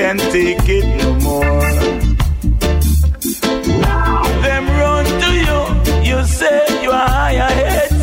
Can't 0.07 0.21
take 0.31 0.69
it 0.69 0.87
no 1.03 1.15
more. 1.27 1.71
Them 4.45 4.65
run 4.81 5.05
to 5.23 5.31
you, 5.47 5.61
you 6.09 6.19
say 6.25 6.61
you 6.85 6.91
are 6.93 7.09
higher 7.19 7.51
heads. 7.61 8.01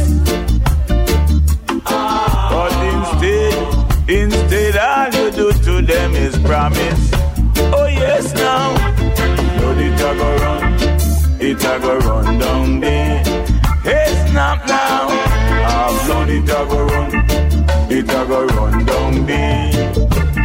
But 2.51 2.73
instead, 2.91 3.55
instead, 4.09 4.75
all 4.89 5.09
you 5.17 5.31
do 5.31 5.47
to 5.65 5.73
them 5.81 6.13
is 6.15 6.37
promise. 6.39 7.03
Oh 7.77 7.87
yes, 7.87 8.33
now, 8.33 8.65
Lord, 9.61 9.77
it 9.87 10.01
a 10.07 10.11
go 10.19 10.29
run, 10.43 10.63
it 11.39 11.63
a 11.71 11.73
go 11.83 11.93
run 11.99 12.37
down 12.37 12.79
there. 12.81 13.23
Hey, 13.87 14.09
snap 14.27 14.59
now, 14.67 15.07
blood 16.05 16.29
it 16.29 16.49
a 16.57 16.61
go 16.71 16.79
run, 16.85 17.11
it 17.89 18.09
a 18.19 18.21
go 18.27 18.45
run 18.57 18.85
down 18.85 19.25
there. 19.25 20.42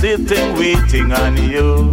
Sitting 0.00 0.54
waiting 0.54 1.12
on 1.12 1.36
you. 1.36 1.92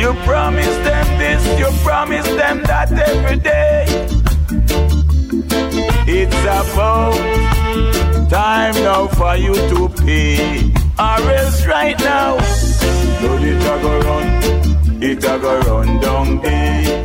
You 0.00 0.14
promise 0.22 0.76
them 0.86 1.06
this, 1.18 1.42
you 1.58 1.68
promise 1.82 2.28
them 2.40 2.62
that 2.70 2.92
every 2.92 3.38
day. 3.38 3.84
It's 6.06 6.42
about 6.42 7.18
time 8.30 8.74
now 8.84 9.08
for 9.08 9.34
you 9.34 9.54
to 9.54 9.88
pay. 10.04 10.72
Or 10.98 11.20
else 11.40 11.66
right 11.66 11.98
now, 11.98 12.34
Lord, 13.22 13.42
it 13.42 13.62
a 13.72 13.74
go 13.82 13.98
run, 14.08 15.02
it 15.02 15.24
a 15.24 15.38
go 15.40 15.60
run 15.60 16.00
down 16.00 16.40
there. 16.40 17.04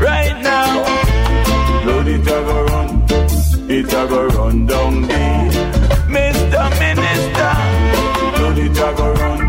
Right 0.00 0.36
now, 0.42 0.70
Lord, 1.84 2.08
it 2.08 2.20
a 2.20 2.38
go 2.48 2.64
run, 2.70 2.90
it 3.68 3.92
a 3.92 4.06
go 4.08 4.26
run 4.28 4.66
down 4.66 5.02
there. 5.02 5.50
Mr. 6.08 6.60
Lord, 6.80 7.09
it 8.70 8.78
a 8.78 8.94
go 8.96 9.12
run, 9.12 9.40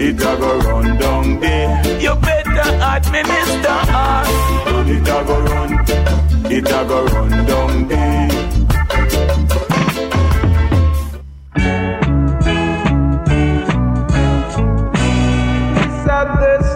it 0.00 0.20
a 0.20 0.36
go 0.36 0.58
run 0.58 0.98
down 0.98 1.40
there. 1.40 2.00
You 2.00 2.14
better 2.16 2.70
administer 2.94 3.68
us. 3.68 4.28
Lord, 4.66 4.88
it 4.88 5.08
a 5.08 5.24
go 5.26 5.40
run, 5.40 5.72
it 6.52 6.68
a 6.68 6.84
go 6.86 7.04
run 7.06 7.46
down 7.46 7.88
there. 7.88 8.28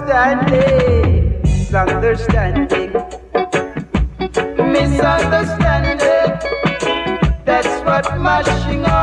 Misunderstanding, 0.07 1.43
misunderstanding, 1.43 2.93
misunderstanding. 4.73 6.31
That's 7.45 7.75
what 7.85 8.05
mashing 8.21 8.85
up 8.85 8.96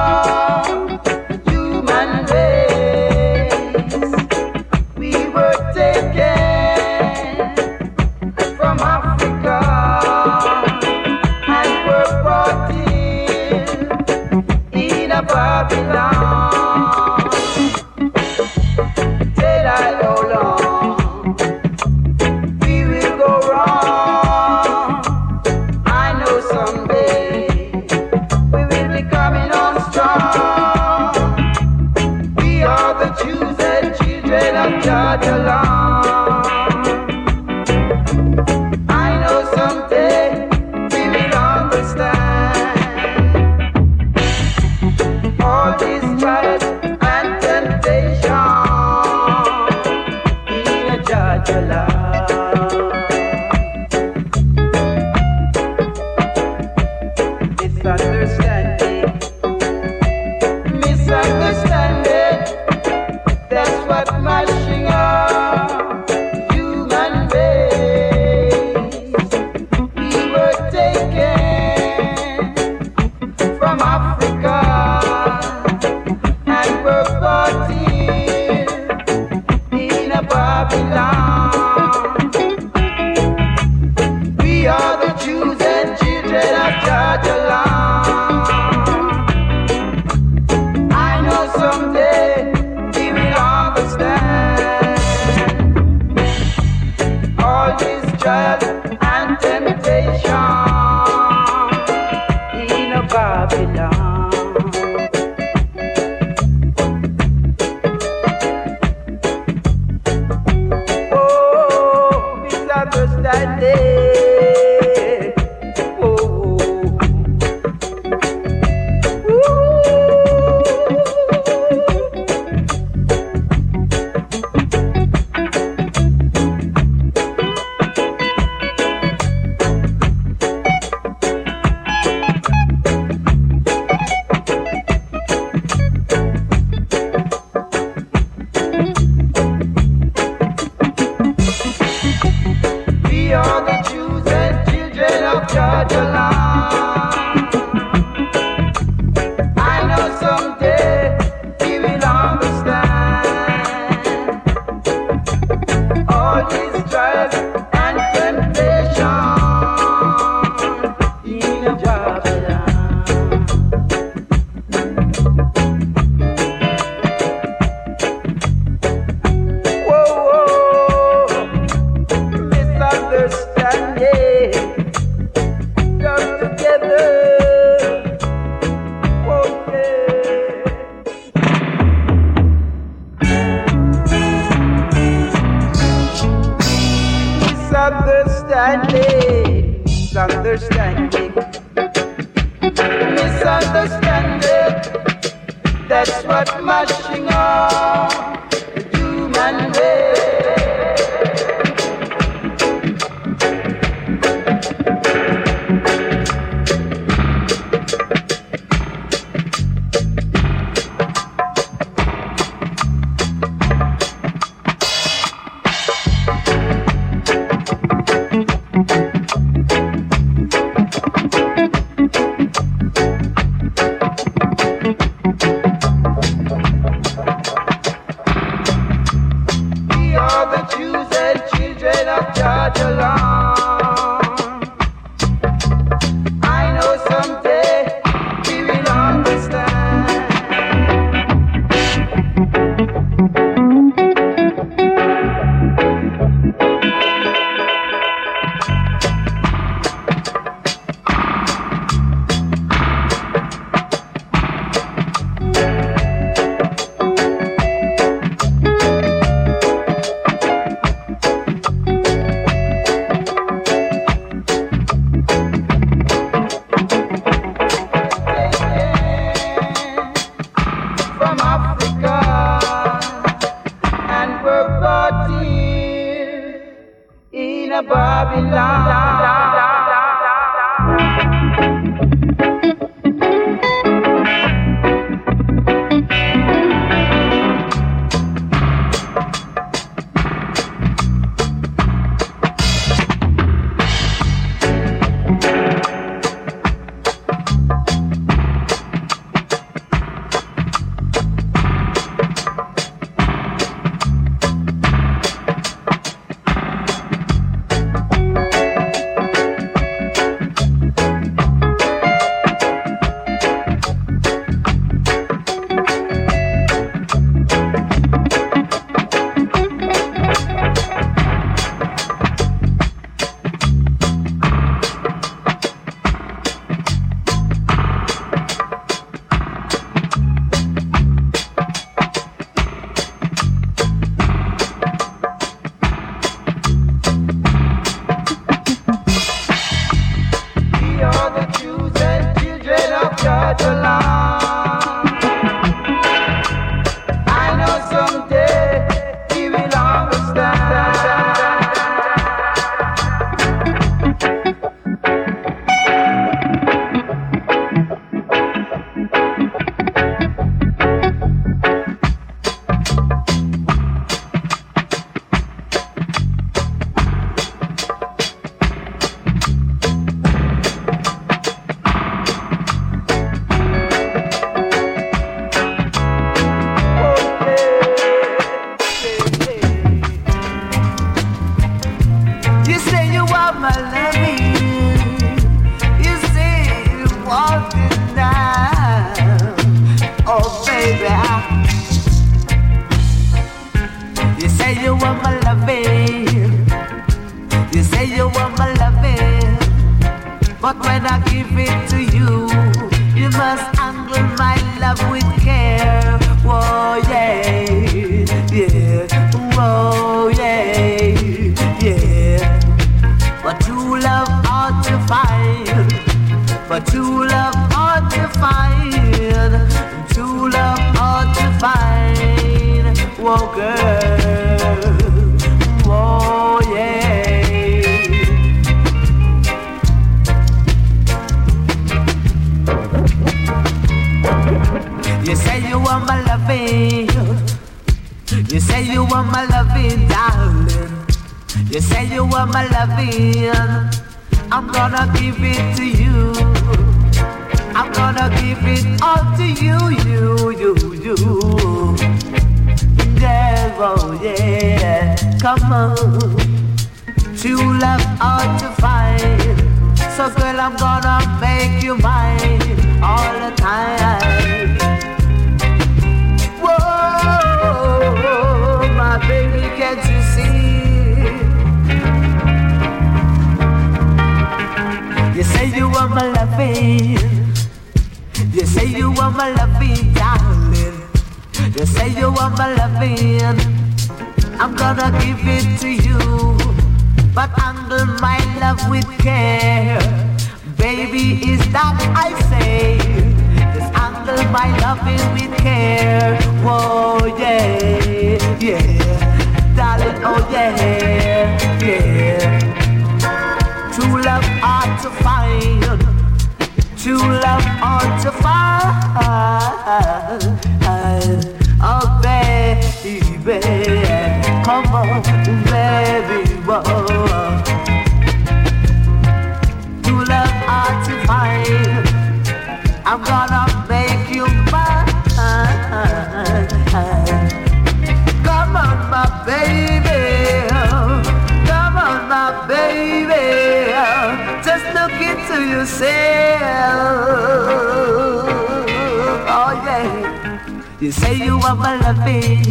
say 541.13 541.35
you 541.35 541.59
are 541.59 541.75
my 541.75 541.95
loving. 541.97 542.63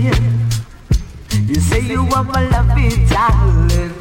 You 1.49 1.55
say 1.55 1.81
you 1.81 2.01
are 2.15 2.25
my 2.25 2.49
loving, 2.49 3.07
darling. 3.07 3.93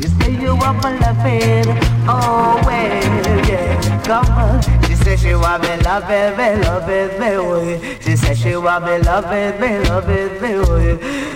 You 0.00 0.08
say 0.18 0.32
you 0.40 0.50
are 0.50 0.74
my 0.74 0.98
loving. 0.98 1.66
Oh, 2.08 2.60
well, 2.66 3.48
yeah. 3.48 4.02
Come 4.04 4.26
on. 4.26 4.62
She 4.84 4.94
said 4.96 5.18
she 5.18 5.34
want 5.34 5.62
me 5.62 5.76
loving, 5.82 6.36
me 6.36 6.62
loving, 6.64 7.20
me 7.20 7.30
way. 7.48 7.98
She 8.00 8.16
said 8.16 8.36
she 8.36 8.56
want 8.56 8.84
me 8.84 8.98
loving, 8.98 9.60
me 9.60 9.78
loving, 9.88 10.42
me 10.42 10.52
way. 10.70 11.32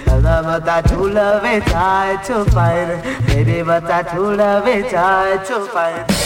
But 0.56 0.68
I 0.68 0.82
true 0.82 1.10
love 1.10 1.44
it 1.44 1.62
hard 1.64 2.24
to 2.24 2.44
find, 2.50 3.02
baby. 3.26 3.62
But 3.62 3.84
I 3.84 4.02
true 4.02 4.34
love 4.34 4.66
it 4.66 4.92
hard 4.92 5.44
to 5.46 5.66
find. 5.66 6.25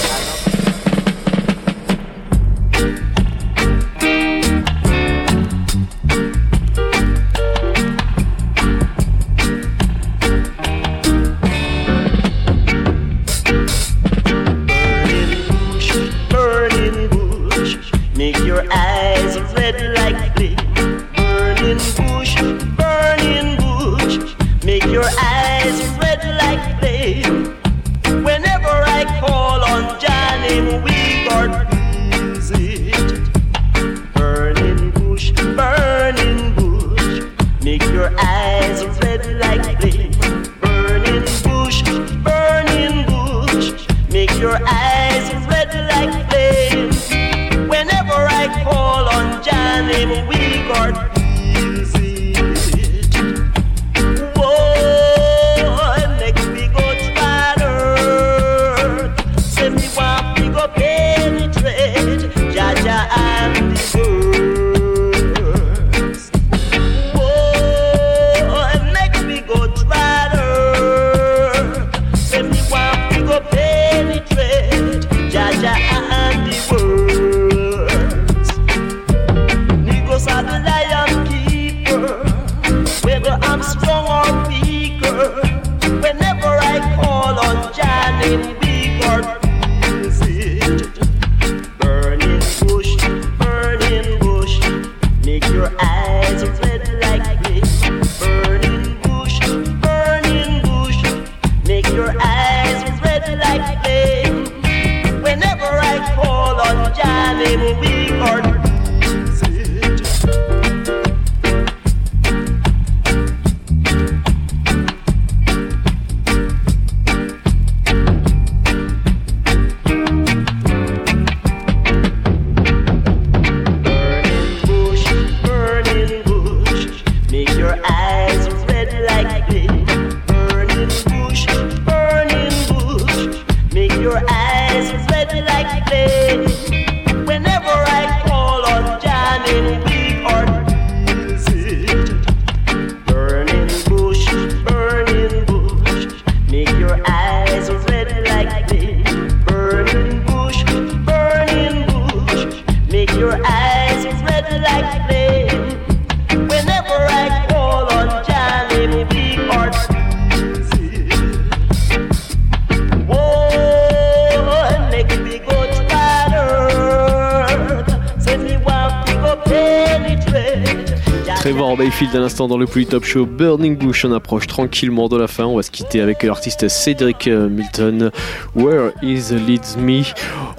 dans 172.48 172.58
le 172.58 172.66
Pouli 172.66 172.86
Top 172.86 173.04
Show 173.04 173.26
Burning 173.26 173.76
Bush. 173.76 174.04
On 174.04 174.12
approche 174.12 174.46
tranquillement 174.46 175.08
de 175.08 175.16
la 175.16 175.26
fin. 175.26 175.44
On 175.44 175.56
va 175.56 175.62
se 175.62 175.70
quitter 175.70 176.00
avec 176.00 176.22
l'artiste 176.22 176.68
Cédric 176.68 177.26
euh, 177.26 177.48
Milton. 177.48 178.10
Where 178.54 178.92
is 179.02 179.34
Leads 179.46 179.76
Me? 179.78 180.02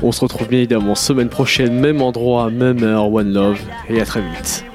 On 0.04 0.12
se 0.12 0.22
retrouve 0.22 0.48
bien 0.48 0.60
évidemment 0.60 0.96
semaine 0.96 1.30
prochaine, 1.30 1.74
même 1.80 2.02
endroit, 2.02 2.50
même 2.50 2.84
heure. 2.84 3.12
One 3.12 3.34
Love 3.34 3.60
et 3.90 4.00
à 4.00 4.06
très 4.06 4.22
vite. 4.22 4.71